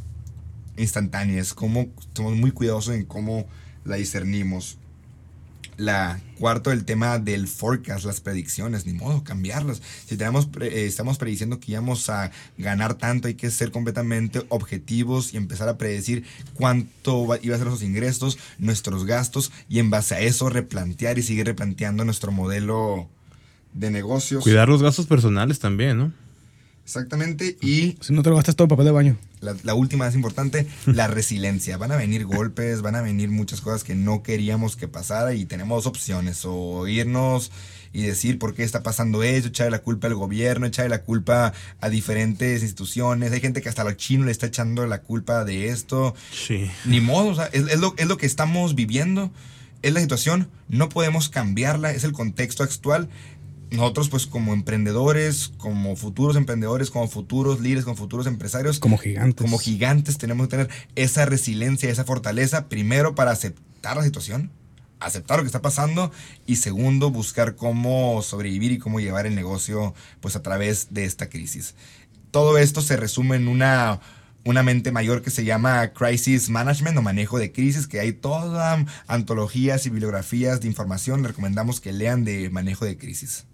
[0.76, 1.40] instantánea.
[1.40, 3.46] Es como somos muy cuidadosos en cómo
[3.84, 4.78] la discernimos.
[5.80, 9.80] La cuarto, el tema del forecast, las predicciones, ni modo, cambiarlas.
[10.04, 15.32] Si tenemos, eh, estamos prediciendo que íbamos a ganar tanto, hay que ser completamente objetivos
[15.32, 20.16] y empezar a predecir cuánto iba a ser nuestros ingresos, nuestros gastos, y en base
[20.16, 23.08] a eso replantear y seguir replanteando nuestro modelo
[23.72, 24.44] de negocios.
[24.44, 26.12] Cuidar los gastos personales también, ¿no?
[26.90, 27.56] Exactamente.
[27.60, 29.16] Y Si no te lo gastas todo el papel de baño.
[29.40, 31.76] la, la última es importante, la resiliencia.
[31.76, 35.44] Van a venir golpes, van a venir muchas cosas que no queríamos que pasara y
[35.44, 37.52] tenemos opciones, o irnos
[37.92, 41.52] y decir por qué está pasando eso, echarle la culpa al gobierno, echarle la culpa
[41.80, 43.30] a diferentes instituciones.
[43.30, 46.14] Hay gente que hasta a los chinos le está echando la culpa de esto.
[46.32, 46.68] Sí.
[46.86, 49.30] Ni modo, o sea, es, es lo, es lo que estamos viviendo,
[49.82, 53.08] es la situación, no podemos cambiarla, es el contexto actual.
[53.70, 59.40] Nosotros, pues, como emprendedores, como futuros emprendedores, como futuros líderes, como futuros empresarios, Como gigantes.
[59.40, 64.50] como gigantes, tenemos que tener esa resiliencia, esa fortaleza, primero para aceptar la situación,
[64.98, 66.10] aceptar lo que está pasando,
[66.46, 71.28] y segundo, buscar cómo sobrevivir y cómo llevar el negocio, pues, a través de esta
[71.28, 71.74] crisis.
[72.32, 74.00] Todo esto se resume en una
[74.44, 78.84] una mente mayor que se llama Crisis Management o manejo de crisis, que hay todas
[79.06, 81.22] antologías y bibliografías de información.
[81.22, 83.46] Les recomendamos que lean de manejo de crisis.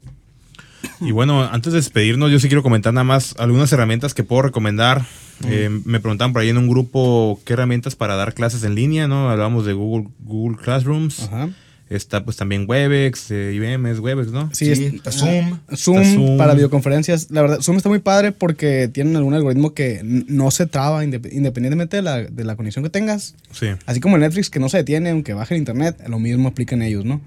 [1.00, 4.42] Y bueno, antes de despedirnos, yo sí quiero comentar nada más algunas herramientas que puedo
[4.42, 5.04] recomendar.
[5.44, 9.06] Eh, me preguntaban por ahí en un grupo qué herramientas para dar clases en línea,
[9.06, 9.28] ¿no?
[9.28, 11.24] Hablábamos de Google, Google Classrooms.
[11.24, 11.50] Ajá.
[11.88, 14.50] Está pues también Webex, eh, IBM es Webex, ¿no?
[14.52, 15.60] Sí, Sí, es- está Zoom.
[15.76, 16.36] Zoom, Está Zoom.
[16.36, 17.30] para videoconferencias.
[17.30, 21.32] La verdad, Zoom está muy padre porque tienen algún algoritmo que no se traba indep-
[21.32, 23.36] independientemente de la, de la conexión que tengas.
[23.52, 23.68] Sí.
[23.86, 27.04] Así como Netflix que no se detiene aunque baje el internet, lo mismo aplican ellos,
[27.04, 27.20] ¿no?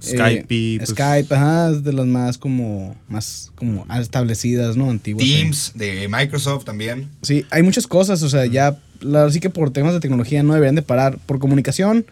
[0.00, 4.88] Skype, Eh, pues- Skype, ajá, es de las más como más como establecidas, ¿no?
[4.90, 5.26] Antiguas.
[5.26, 7.08] Teams de Microsoft también.
[7.20, 10.54] Sí, hay muchas cosas, o sea, ya la, sí que por temas de tecnología no
[10.54, 11.18] deberían de parar.
[11.26, 12.06] Por comunicación,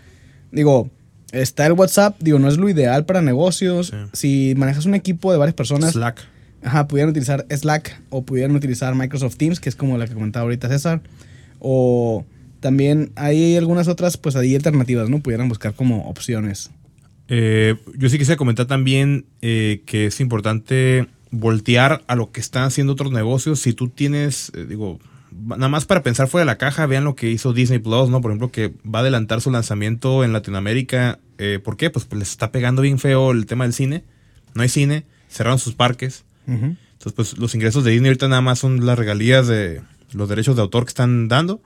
[0.53, 0.91] digo,
[1.33, 3.93] está el WhatsApp, digo, no es lo ideal para negocios.
[4.13, 6.21] Si manejas un equipo de varias personas, Slack.
[6.63, 10.45] Ajá, pudieran utilizar Slack o pudieran utilizar Microsoft Teams, que es como la que comentaba
[10.45, 11.01] ahorita César.
[11.61, 12.25] O
[12.61, 15.21] también hay algunas otras, pues ahí alternativas, ¿no?
[15.21, 16.71] Pudieran buscar como opciones.
[17.29, 22.65] Eh, yo sí quisiera comentar también eh, que es importante voltear a lo que están
[22.65, 23.61] haciendo otros negocios.
[23.61, 24.99] Si tú tienes, eh, digo,
[25.45, 28.21] nada más para pensar fuera de la caja, vean lo que hizo Disney Plus, ¿no?
[28.21, 31.19] Por ejemplo, que va a adelantar su lanzamiento en Latinoamérica.
[31.39, 31.91] Eh, ¿Por qué?
[31.91, 34.05] Pues, pues les está pegando bien feo el tema del cine.
[34.55, 36.25] No hay cine, cerraron sus parques.
[36.47, 39.83] Entonces, pues los ingresos de Disney ahorita nada más son las regalías de
[40.13, 41.61] los derechos de autor que están dando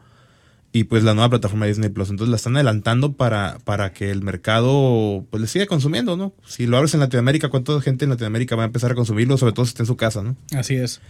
[0.73, 2.11] y pues la nueva plataforma de Disney Plus.
[2.11, 6.33] Entonces la están adelantando para, para que el mercado pues le siga consumiendo, ¿no?
[6.47, 9.37] Si lo abres en Latinoamérica, ¿cuánta gente en Latinoamérica va a empezar a consumirlo?
[9.37, 10.37] Sobre todo si está en su casa, ¿no?
[10.57, 11.01] Así es.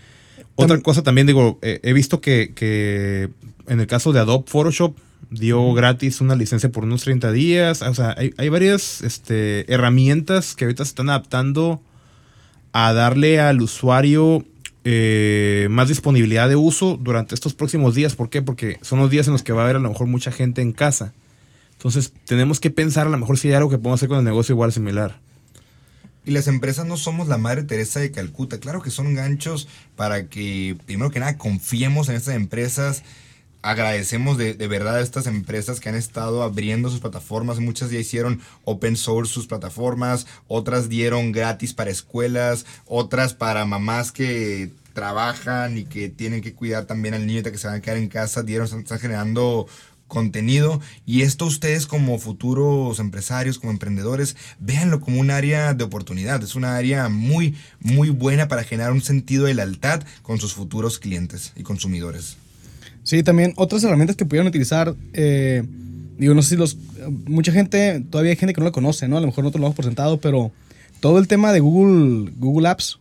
[0.56, 3.28] Otra Tam- cosa también, digo, eh, he visto que, que
[3.66, 4.96] en el caso de Adobe Photoshop
[5.30, 7.82] dio gratis una licencia por unos 30 días.
[7.82, 11.80] O sea, hay, hay varias este, herramientas que ahorita se están adaptando
[12.72, 14.44] a darle al usuario
[14.84, 18.14] eh, más disponibilidad de uso durante estos próximos días.
[18.16, 18.42] ¿Por qué?
[18.42, 20.62] Porque son los días en los que va a haber a lo mejor mucha gente
[20.62, 21.12] en casa.
[21.72, 24.24] Entonces tenemos que pensar a lo mejor si hay algo que podemos hacer con el
[24.24, 25.18] negocio igual similar.
[26.24, 28.60] Y las empresas no somos la Madre Teresa de Calcuta.
[28.60, 33.02] Claro que son ganchos para que, primero que nada, confiemos en estas empresas.
[33.62, 37.58] Agradecemos de, de verdad a estas empresas que han estado abriendo sus plataformas.
[37.58, 44.12] Muchas ya hicieron open source sus plataformas, otras dieron gratis para escuelas, otras para mamás
[44.12, 47.96] que trabajan y que tienen que cuidar también al niño que se van a quedar
[47.96, 49.66] en casa, dieron, están generando
[50.10, 56.42] contenido y esto ustedes como futuros empresarios, como emprendedores, véanlo como un área de oportunidad,
[56.42, 60.98] es una área muy, muy buena para generar un sentido de lealtad con sus futuros
[60.98, 62.36] clientes y consumidores.
[63.02, 64.94] Sí, también otras herramientas que pudieran utilizar.
[65.14, 65.62] eh,
[66.18, 66.76] digo, no sé si los.
[67.26, 69.16] Mucha gente, todavía hay gente que no la conoce, ¿no?
[69.16, 70.52] A lo mejor nosotros lo damos por sentado, pero
[71.00, 72.98] todo el tema de Google, Google Apps,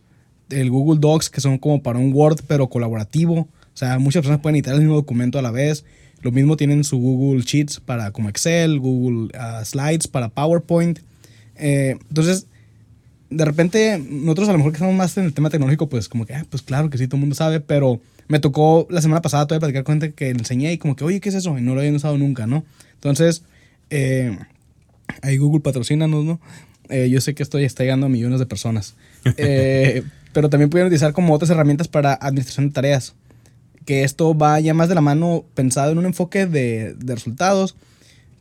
[0.48, 3.40] el Google Docs, que son como para un Word, pero colaborativo.
[3.40, 5.84] O sea, muchas personas pueden editar el mismo documento a la vez.
[6.22, 10.98] Lo mismo tienen su Google Sheets para como Excel, Google ah, Slides para PowerPoint.
[11.56, 12.46] Eh, entonces,
[13.30, 16.26] de repente, nosotros a lo mejor que estamos más en el tema tecnológico, pues como
[16.26, 19.22] que, ah, pues claro que sí, todo el mundo sabe, pero me tocó la semana
[19.22, 21.58] pasada todavía platicar con gente que enseñé y como que, oye, ¿qué es eso?
[21.58, 22.64] Y no lo habían usado nunca, ¿no?
[22.94, 23.42] Entonces,
[23.90, 24.38] eh,
[25.22, 26.40] ahí Google patrocínanos, ¿no?
[26.90, 28.94] Eh, yo sé que esto ya está llegando a millones de personas.
[29.36, 30.02] Eh,
[30.32, 33.14] pero también pueden utilizar como otras herramientas para administración de tareas.
[33.84, 37.76] Que esto va ya más de la mano pensado en un enfoque de, resultados.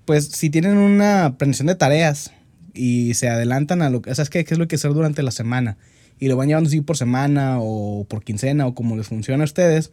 [0.05, 2.31] Pues si tienen una planeación de tareas
[2.73, 4.43] y se adelantan a lo que, ¿sabes qué?
[4.43, 5.77] ¿Qué es lo que hacer durante la semana?
[6.19, 9.45] Y lo van llevando así por semana o por quincena o como les funciona a
[9.45, 9.91] ustedes.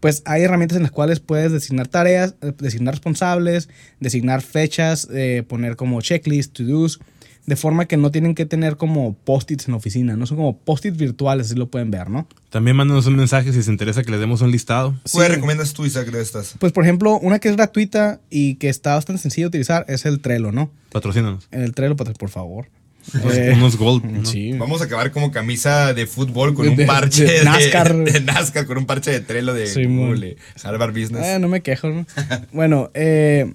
[0.00, 3.70] Pues hay herramientas en las cuales puedes designar tareas, eh, designar responsables,
[4.00, 7.00] designar fechas, eh, poner como checklist, to-dos,
[7.46, 10.56] de forma que no tienen que tener como post-its en la oficina, no son como
[10.58, 12.26] post-its virtuales, así lo pueden ver, ¿no?
[12.50, 14.94] También mándanos un mensaje si les interesa que les demos un listado.
[15.12, 15.32] ¿Cuál Sí.
[15.34, 16.54] recomiendas tú, Isaac, de estas?
[16.58, 20.06] Pues por ejemplo, una que es gratuita y que está bastante sencilla de utilizar es
[20.06, 20.70] el Trello, ¿no?
[20.90, 21.46] Patrocínanos.
[21.50, 22.66] El Trello, por por favor.
[23.12, 24.02] Unos, Eh, unos gold.
[24.10, 24.24] ¿no?
[24.24, 24.52] Sí.
[24.54, 27.94] Vamos a acabar como camisa de fútbol con De- un parche de de, NASCAR.
[28.04, 31.26] de NASCAR, con un parche de Trello de Sí, Google, Harvard Business.
[31.26, 32.06] Eh, no me quejo, ¿no?
[32.54, 33.52] bueno, eh,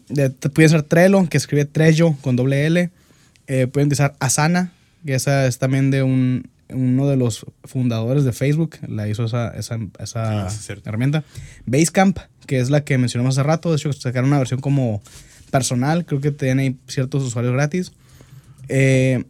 [0.54, 2.92] puede ser Trello, que escribe Trello con doble L.
[3.50, 4.72] Eh, pueden utilizar Asana,
[5.06, 8.78] que esa es también de un, uno de los fundadores de Facebook.
[8.88, 11.24] La hizo esa, esa, esa Ah, sí, herramienta.
[11.66, 13.72] Basecamp, que es la que mencionamos hace rato.
[13.72, 15.02] De hecho, sacaron una versión como
[15.52, 16.06] personal.
[16.06, 17.92] Creo que tiene ciertos usuarios gratis.
[18.68, 19.24] Eh,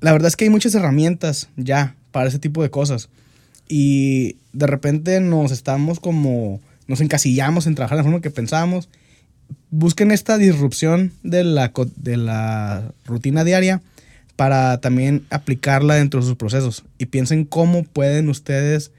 [0.00, 3.10] la verdad es que hay muchas herramientas ya para ese tipo de cosas.
[3.68, 8.88] Y de repente nos estamos como, nos encasillamos en trabajar de la forma que pensábamos.
[9.70, 13.82] Busquen esta disrupción de la, de la rutina diaria
[14.36, 16.84] para también aplicarla dentro de sus procesos.
[16.98, 18.92] Y piensen cómo pueden ustedes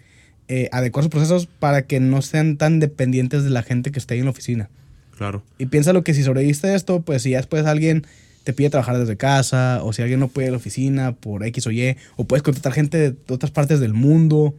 [0.47, 4.15] eh, adecuar sus procesos para que no sean tan dependientes de la gente que esté
[4.15, 4.69] ahí en la oficina.
[5.17, 5.43] Claro.
[5.57, 8.05] Y piensa lo que si sobreviviste esto, pues si ya después alguien
[8.43, 11.45] te pide trabajar desde casa, o si alguien no puede ir a la oficina por
[11.45, 14.53] X o Y, o puedes contratar gente de otras partes del mundo,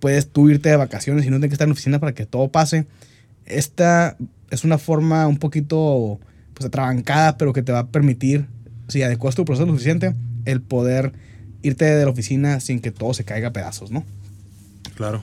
[0.00, 2.26] puedes tú irte de vacaciones y no tener que estar en la oficina para que
[2.26, 2.86] todo pase.
[3.46, 4.16] Esta
[4.50, 6.20] es una forma un poquito
[6.54, 8.46] pues atrabancada, pero que te va a permitir,
[8.88, 10.14] si adecuas tu proceso lo suficiente,
[10.44, 11.12] el poder
[11.62, 14.04] irte de la oficina sin que todo se caiga a pedazos, ¿no?
[14.96, 15.22] Claro.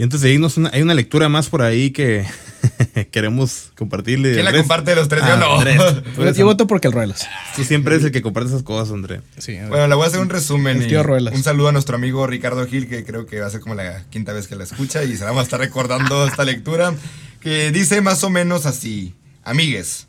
[0.00, 2.24] Y antes de irnos, una- hay una lectura más por ahí que
[3.10, 4.32] queremos compartirle.
[4.32, 4.62] ¿Quién la Andrés.
[4.62, 5.22] comparte de los tres?
[5.22, 5.58] Ah, Yo no.
[5.58, 5.78] Andrés.
[6.18, 7.28] Eres- Yo voto porque el Ruelas.
[7.54, 9.20] Tú siempre eres el que comparte esas cosas, André.
[9.36, 10.78] Sí, Bueno, le voy a hacer un resumen.
[10.78, 11.34] El y tío Ruelas.
[11.34, 14.04] Un saludo a nuestro amigo Ricardo Gil, que creo que va a ser como la
[14.08, 16.94] quinta vez que la escucha y se la vamos a estar recordando esta lectura.
[17.42, 19.12] que dice más o menos así.
[19.44, 20.06] Amigues,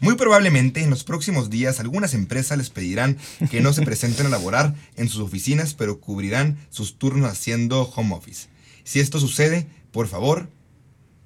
[0.00, 3.18] muy probablemente en los próximos días algunas empresas les pedirán
[3.52, 8.16] que no se presenten a laborar en sus oficinas, pero cubrirán sus turnos haciendo home
[8.16, 8.48] office.
[8.88, 10.48] Si esto sucede, por favor,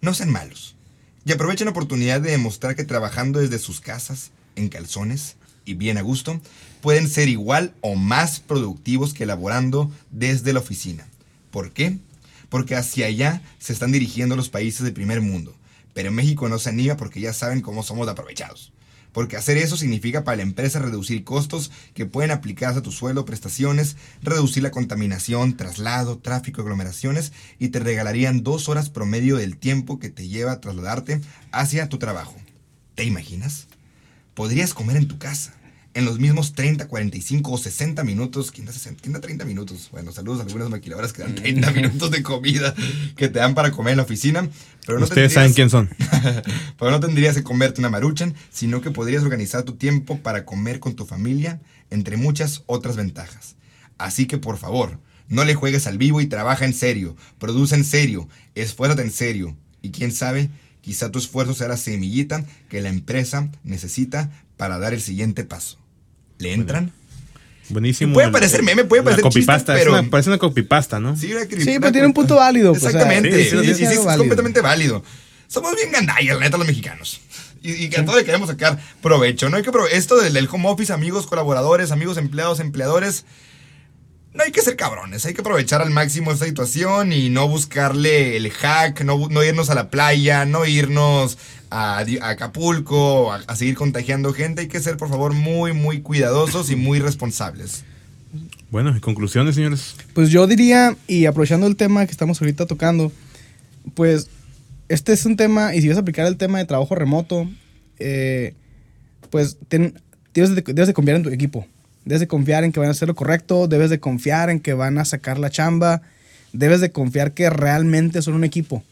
[0.01, 0.75] no sean malos.
[1.25, 5.97] Y aprovechen la oportunidad de demostrar que trabajando desde sus casas, en calzones y bien
[5.97, 6.41] a gusto,
[6.81, 11.07] pueden ser igual o más productivos que laborando desde la oficina.
[11.53, 11.99] ¿Por qué?
[12.49, 15.55] Porque hacia allá se están dirigiendo los países del primer mundo.
[15.95, 18.73] Pero México no se anima porque ya saben cómo somos aprovechados.
[19.13, 23.25] Porque hacer eso significa para la empresa reducir costos que pueden aplicarse a tu sueldo,
[23.25, 29.99] prestaciones, reducir la contaminación, traslado, tráfico, aglomeraciones y te regalarían dos horas promedio del tiempo
[29.99, 31.21] que te lleva a trasladarte
[31.53, 32.37] hacia tu trabajo.
[32.95, 33.69] ¿Te imaginas?
[34.35, 35.55] Podrías comer en tu casa
[35.95, 38.51] en los mismos 30, 45 o 60 minutos.
[38.51, 39.03] ¿Quién da, 60?
[39.03, 39.89] ¿Quién da 30 minutos?
[39.93, 42.75] Bueno, saludos a algunas maquiladoras que dan 30 minutos de comida
[43.17, 44.49] que te dan para comer en la oficina.
[44.87, 45.91] Pero no Ustedes saben quién son.
[46.79, 50.81] pero no tendrías que comerte una maruchan, sino que podrías organizar tu tiempo para comer
[50.81, 53.57] con tu familia, entre muchas otras ventajas.
[53.99, 57.85] Así que por favor, no le juegues al vivo y trabaja en serio, produce en
[57.85, 59.57] serio, esfuérzate en serio.
[59.83, 64.95] Y quién sabe, quizá tu esfuerzo sea la semillita que la empresa necesita para dar
[64.95, 65.82] el siguiente paso.
[66.43, 66.93] ¿Le entran?
[67.69, 68.13] Buenísimo.
[68.15, 71.17] Puede el- parecer meme, puede parecer copypasta, es pero- una- parece una copypasta, ¿no?
[71.17, 73.45] Sí, una Sí, una pero tiene un punto válido, pues, o sea, Exactamente.
[73.45, 74.19] sí, sí, es válido.
[74.19, 75.03] completamente válido.
[75.47, 77.21] Somos bien gandallas, la neta, los mexicanos.
[77.63, 79.49] Y, y que a todos le queremos sacar provecho.
[79.49, 83.25] No hay que Esto del, del home office, amigos colaboradores, amigos empleados, empleadores.
[84.35, 88.37] No hay que ser cabrones, hay que aprovechar al máximo esta situación y no buscarle
[88.39, 91.37] el hack, no, irnos a la playa, no irnos
[91.71, 94.63] a, Acapulco, a, a seguir contagiando gente.
[94.63, 97.85] Hay que ser, por favor, muy, muy cuidadosos y muy responsables.
[98.71, 99.97] Bueno, en conclusiones, señores.
[100.15, 103.13] Pues yo diría, y aprovechando el tema que estamos ahorita tocando,
[103.95, 104.29] pues
[104.89, 107.51] este es un tema, y si vas a aplicar el tema de trabajo remoto,
[107.99, 108.55] eh,
[109.29, 110.01] pues ten-
[110.33, 111.67] debes, de, debes de confiar en tu equipo.
[112.05, 114.75] Debes de confiar en que van a hacer lo correcto, debes de confiar en que
[114.75, 116.03] van a sacar la chamba,
[116.53, 118.83] debes de confiar que realmente son un equipo.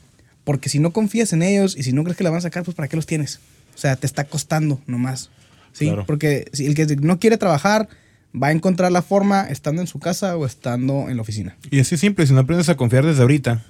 [0.44, 2.64] Porque si no confías en ellos y si no crees que la van a sacar,
[2.64, 3.40] pues ¿para qué los tienes?
[3.74, 5.30] O sea, te está costando nomás.
[5.72, 5.86] ¿sí?
[5.86, 6.06] Claro.
[6.06, 7.88] Porque si el que no quiere trabajar
[8.34, 11.56] va a encontrar la forma estando en su casa o estando en la oficina.
[11.70, 13.64] Y así es simple, si no aprendes a confiar desde ahorita,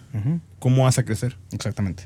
[0.58, 1.36] ¿cómo vas a crecer?
[1.52, 2.04] Exactamente.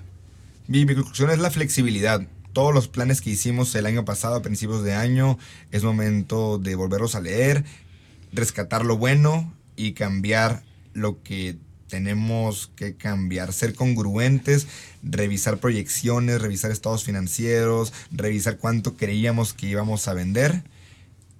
[0.68, 2.22] Mi, mi conclusión es la flexibilidad.
[2.54, 5.38] Todos los planes que hicimos el año pasado, a principios de año,
[5.72, 7.64] es momento de volverlos a leer,
[8.32, 10.62] rescatar lo bueno y cambiar
[10.94, 11.56] lo que
[11.88, 13.52] tenemos que cambiar.
[13.52, 14.68] Ser congruentes,
[15.02, 20.62] revisar proyecciones, revisar estados financieros, revisar cuánto creíamos que íbamos a vender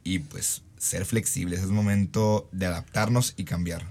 [0.03, 1.61] y pues ser flexibles.
[1.61, 3.85] Es momento de adaptarnos y cambiar.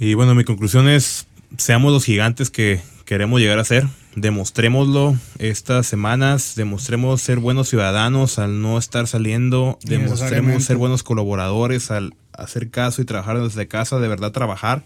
[0.00, 3.86] Y bueno, mi conclusión es, seamos los gigantes que queremos llegar a ser,
[4.16, 11.90] demostrémoslo estas semanas, demostremos ser buenos ciudadanos al no estar saliendo, demostremos ser buenos colaboradores
[11.90, 14.82] al hacer caso y trabajar desde casa, de verdad trabajar,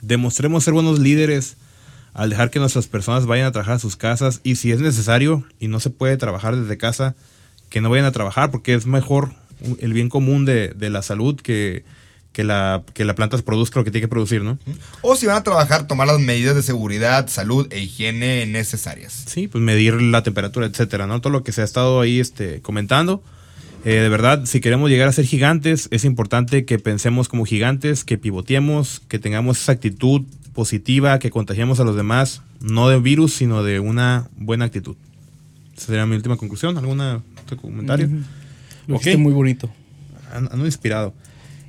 [0.00, 1.56] demostremos ser buenos líderes
[2.14, 5.44] al dejar que nuestras personas vayan a trabajar a sus casas y si es necesario
[5.58, 7.14] y no se puede trabajar desde casa,
[7.68, 9.32] que no vayan a trabajar porque es mejor
[9.80, 11.84] el bien común de, de la salud que,
[12.32, 14.58] que, la, que la planta produzca lo que tiene que producir, ¿no?
[15.02, 19.24] O si van a trabajar, tomar las medidas de seguridad, salud e higiene necesarias.
[19.26, 21.20] Sí, pues medir la temperatura, etcétera, ¿no?
[21.20, 23.22] Todo lo que se ha estado ahí este, comentando.
[23.84, 28.04] Eh, de verdad, si queremos llegar a ser gigantes, es importante que pensemos como gigantes,
[28.04, 30.22] que pivoteemos, que tengamos esa actitud
[30.52, 34.96] positiva, que contagiemos a los demás, no de virus, sino de una buena actitud.
[35.76, 36.76] Esa sería mi última conclusión.
[36.76, 38.08] ¿Algún otro comentario?
[38.86, 39.00] Lo Ok.
[39.00, 39.70] hiciste muy bonito.
[40.32, 41.14] Ando ando inspirado.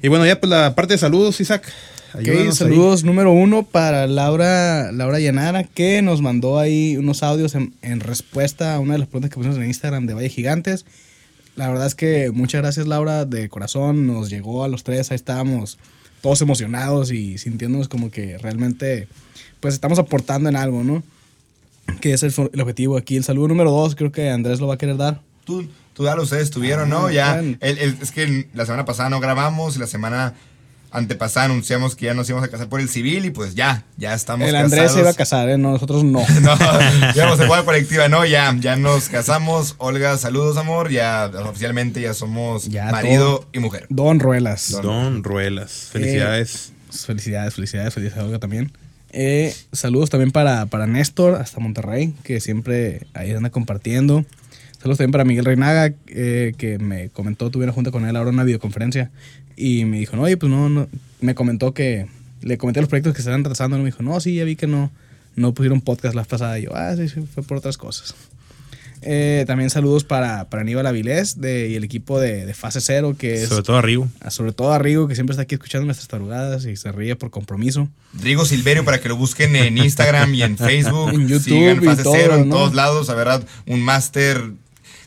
[0.02, 1.72] Y bueno, ya pues la parte de saludos, Isaac.
[2.14, 2.68] Ok, Ayúdanos ahí.
[2.68, 8.00] saludos número uno para Laura, Laura Llanara, que nos mandó ahí unos audios en, en
[8.02, 10.86] respuesta a una de las preguntas que pusimos en Instagram de Valle Gigantes.
[11.56, 14.08] La verdad es que muchas gracias, Laura, de corazón.
[14.08, 15.78] Nos llegó a los tres, ahí estábamos
[16.22, 19.08] todos emocionados y sintiéndonos como que realmente,
[19.60, 21.04] pues estamos aportando en algo, ¿no?
[22.00, 23.18] Que es el, el objetivo aquí.
[23.18, 25.22] El saludo número dos, creo que Andrés lo va a querer dar.
[25.46, 27.08] Tú, tú ya lo ustedes estuvieron, ¿no?
[27.08, 27.58] Ah, Ya, bueno.
[27.62, 30.34] el- el- es que la semana pasada no grabamos y la semana
[30.94, 34.14] antepasada anunciamos que ya nos íbamos a casar por el civil y pues ya, ya
[34.14, 34.74] estamos el casados.
[34.74, 35.58] Andrés se iba a casar, ¿eh?
[35.58, 36.20] No, nosotros no.
[36.42, 36.58] No,
[37.16, 39.76] ya vamos a jugar colectiva, no, ya, ya nos casamos.
[39.78, 40.92] Olga, saludos, amor.
[40.92, 43.50] Ya oficialmente ya somos Ya marido todo.
[43.54, 43.86] y mujer.
[43.90, 44.70] Don Ruelas.
[44.82, 45.88] Don Ruelas.
[45.94, 46.74] Felicidades.
[47.06, 48.74] Felicidades, felicidades, felicidades a Olga también.
[49.14, 54.26] Eh, saludos también para, para Néstor, hasta Monterrey, que siempre ahí anda compartiendo.
[54.82, 58.30] Saludos también para Miguel Reinaga, eh, que me comentó, tuve una junta con él ahora
[58.30, 59.12] en una videoconferencia.
[59.56, 60.88] Y me dijo, no, oye, pues no, no.
[61.20, 62.08] Me comentó que,
[62.42, 63.78] le comenté los proyectos que se están retrasando.
[63.78, 64.92] Y me dijo, no, sí, ya vi que no,
[65.36, 66.58] no pusieron podcast la pasada.
[66.58, 68.16] Y yo, ah, sí, sí, fue por otras cosas.
[69.04, 73.16] Eh, también saludos para, para Aníbal Avilés de, y el equipo de, de Fase Cero,
[73.18, 74.08] que es Sobre todo a Rigo.
[74.30, 77.32] sobre todo a Rigo, que siempre está aquí escuchando nuestras tarugadas y se ríe por
[77.32, 77.88] compromiso.
[78.20, 81.10] Rigo Silverio para que lo busquen en Instagram y en Facebook.
[81.14, 82.56] En YouTube Sigan y Fase todo, Cero en ¿no?
[82.56, 83.08] todos lados.
[83.08, 84.42] La verdad, un máster.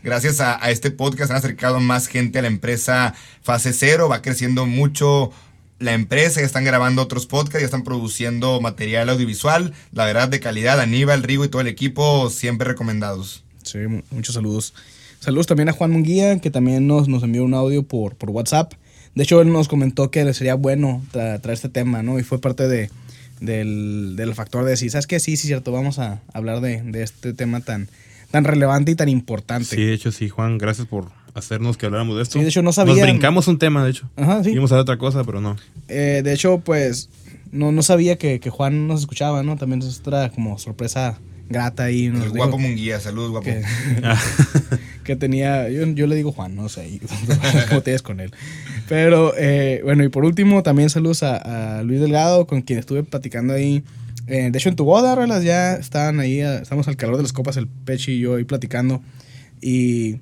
[0.04, 4.08] Gracias a, este podcast han acercado más gente a la empresa Fase Cero.
[4.08, 5.32] Va creciendo mucho
[5.78, 6.40] la empresa.
[6.40, 9.72] Ya están grabando otros podcasts, ya están produciendo material audiovisual.
[9.92, 10.78] La verdad, de calidad.
[10.78, 13.44] Aníbal, Rigo y todo el equipo siempre recomendados.
[13.62, 14.74] Sí, mu- muchos saludos.
[15.20, 18.74] Saludos también a Juan Munguía, que también nos, nos envió un audio por, por WhatsApp.
[19.14, 22.18] De hecho, él nos comentó que le sería bueno tra- traer este tema, ¿no?
[22.18, 22.90] Y fue parte de,
[23.40, 25.18] del, del factor de decir, ¿sabes qué?
[25.18, 27.88] Sí, sí, cierto, vamos a hablar de, de este tema tan,
[28.34, 29.64] tan relevante y tan importante.
[29.76, 32.32] Sí, de hecho, sí, Juan, gracias por hacernos que habláramos de esto.
[32.32, 34.10] Sí, de hecho, no sabía- Nos brincamos un tema, de hecho.
[34.16, 34.50] Ajá, sí.
[34.50, 35.54] Íbamos a ver otra cosa, pero no.
[35.86, 37.10] Eh, de hecho, pues,
[37.52, 39.56] no, no sabía que, que Juan nos escuchaba, ¿no?
[39.56, 41.16] También es otra como sorpresa
[41.48, 42.08] grata ahí.
[42.08, 42.98] Nos El dijo guapo Munguía.
[42.98, 43.44] Saludos, guapo.
[43.44, 43.62] que,
[44.02, 44.20] Ah,
[45.04, 46.98] que tenía, yo, yo le digo Juan, no sé,
[47.68, 48.32] cómo te ves con él.
[48.88, 53.04] Pero eh, bueno, y por último, también saludos a, a Luis Delgado, con quien estuve
[53.04, 53.84] platicando ahí.
[54.26, 57.22] Eh, de hecho, en tu boda, Rolas, ya estaban ahí, eh, estamos al calor de
[57.22, 59.02] las copas, el Pechi y yo ahí platicando.
[59.60, 60.16] Y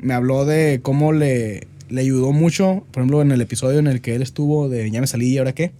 [0.00, 4.00] me habló de cómo le, le ayudó mucho, por ejemplo, en el episodio en el
[4.00, 5.72] que él estuvo de Ya me salí y ahora qué.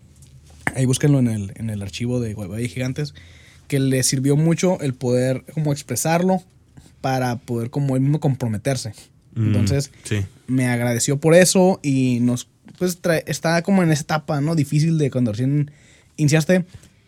[0.75, 3.15] Ahí búsquenlo en el, en el archivo de Guay Gigantes.
[3.69, 6.43] Que le sirvió mucho el poder como expresarlo
[7.01, 8.93] para poder como él mismo comprometerse.
[9.35, 10.21] mm, Entonces, sí.
[10.47, 12.49] me agradeció por eso y nos
[12.79, 15.71] pues trae- está como en esa etapa no difícil de cuando recién
[16.17, 16.65] iniciaste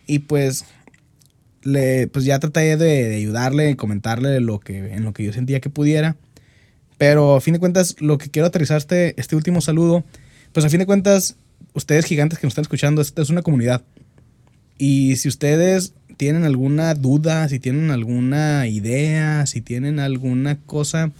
[0.09, 0.65] y pues
[1.61, 5.59] le pues ya traté de, de ayudarle comentarle lo que en lo que yo sentía
[5.59, 6.17] que pudiera
[6.97, 10.03] pero a fin de cuentas lo que quiero aterrizar este, este último saludo
[10.51, 11.37] pues a fin de cuentas
[11.73, 13.83] ustedes gigantes que nos están escuchando esta es una comunidad
[14.77, 21.11] y si ustedes tienen alguna duda, si tienen alguna idea, si tienen alguna cosa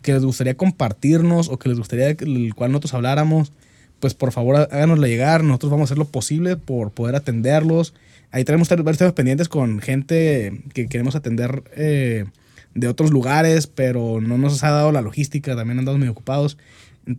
[0.00, 3.52] que les gustaría compartirnos o que les gustaría el cual nosotros habláramos,
[4.00, 5.44] pues por favor háganosla llegar.
[5.44, 7.92] Nosotros vamos a hacer lo posible por poder atenderlos.
[8.30, 12.26] Ahí tenemos varios temas pendientes con gente que queremos atender eh,
[12.74, 16.58] de otros lugares, pero no nos ha dado la logística, también andamos muy ocupados.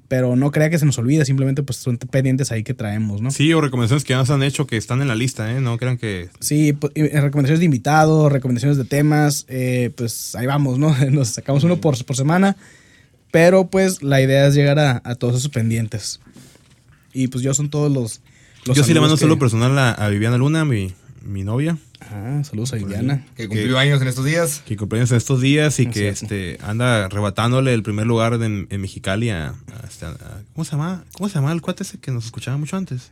[0.10, 3.32] Pero no crea que se nos olvide, simplemente pues son pendientes ahí que traemos, ¿no?
[3.32, 5.62] Sí, o recomendaciones que ya nos han hecho que están en la lista, ¿eh?
[5.62, 6.30] No crean que.
[6.42, 10.94] Sí, pues, eh, recomendaciones de invitados, recomendaciones de temas, eh, pues ahí vamos, ¿no?
[11.12, 12.58] Nos sacamos uno por, por semana,
[13.32, 16.20] pero pues la idea es llegar a, a todos esos pendientes.
[17.14, 18.22] Y pues yo son todos los...
[18.68, 20.94] los Yo sí le mando un que- saludo personal a, a Viviana Luna, mi,
[21.24, 23.26] mi novia, Ah, saludos a Viviana.
[23.36, 24.62] Que cumplió años en estos días.
[24.66, 28.68] que cumpleaños en estos días y Es que este anda arrebatándole el primer lugar en,
[28.70, 30.16] en Mexicali a, a este, a-
[30.54, 31.04] ¿Cómo se llama?
[31.14, 33.12] ¿Cómo se llama el cuate ese que nos escuchaba mucho antes?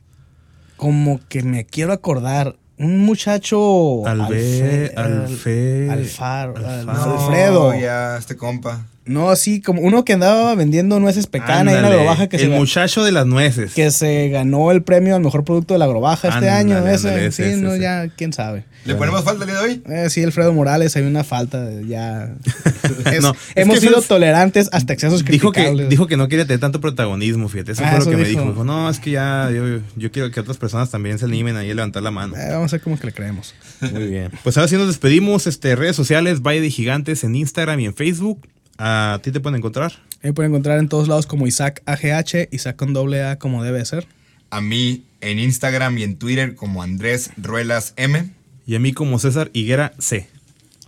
[0.78, 3.58] Como que me quiero acordar, un muchacho...
[4.06, 7.20] Albe- Alfe- Alfe- Alfaro, Al- Alfaro.
[7.20, 7.74] Alfredo.
[7.74, 8.86] No, ya, este compa.
[9.06, 12.42] No, sí, como uno que andaba vendiendo nueces pecana y una Ándale, agrobaja que el
[12.44, 13.74] se, muchacho de las nueces.
[13.74, 16.88] que se ganó el premio al mejor producto de la agrobaja este Ándale, año.
[16.88, 17.82] Ese, ándale, sí, ese, no, ese.
[17.84, 18.66] ya, quién sabe.
[18.84, 19.84] ¿Le ponemos falta el día de hoy?
[19.90, 22.34] Eh, sí, Alfredo Morales, hay una falta, de- ya.
[23.12, 26.28] Es- No, es hemos que sido es- tolerantes hasta excesos Dijo que, dijo que no
[26.28, 27.72] quería tener tanto protagonismo, fíjate.
[27.74, 28.42] Eso Ah, fue lo que me dijo.
[28.42, 28.52] dijo.
[28.54, 31.70] Dijo, no, es que ya yo, yo quiero que otras personas también se animen ahí
[31.72, 32.36] a levantar la mano.
[32.36, 33.54] Eh, vamos a ver cómo que le creemos.
[33.82, 34.32] Muy bien.
[34.44, 35.48] Pues ahora sí nos despedimos.
[35.48, 38.48] Este, redes sociales, Valle de Gigantes en Instagram y en Facebook.
[38.78, 39.94] A ti te pueden encontrar.
[40.22, 43.84] Me pueden encontrar en todos lados como Isaac AGH, Isaac con doble A como debe
[43.86, 44.08] ser.
[44.50, 48.30] A mí en Instagram y en Twitter como Andrés Ruelas M.
[48.66, 50.28] Y a mí como César Higuera C.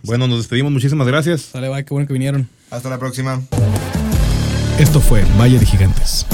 [0.02, 0.72] Bueno, nos despedimos.
[0.72, 1.42] Muchísimas gracias.
[1.42, 2.48] Sale, bye, qué bueno que vinieron.
[2.70, 3.42] Hasta la próxima.
[4.78, 6.26] Esto fue Valle de Gigantes.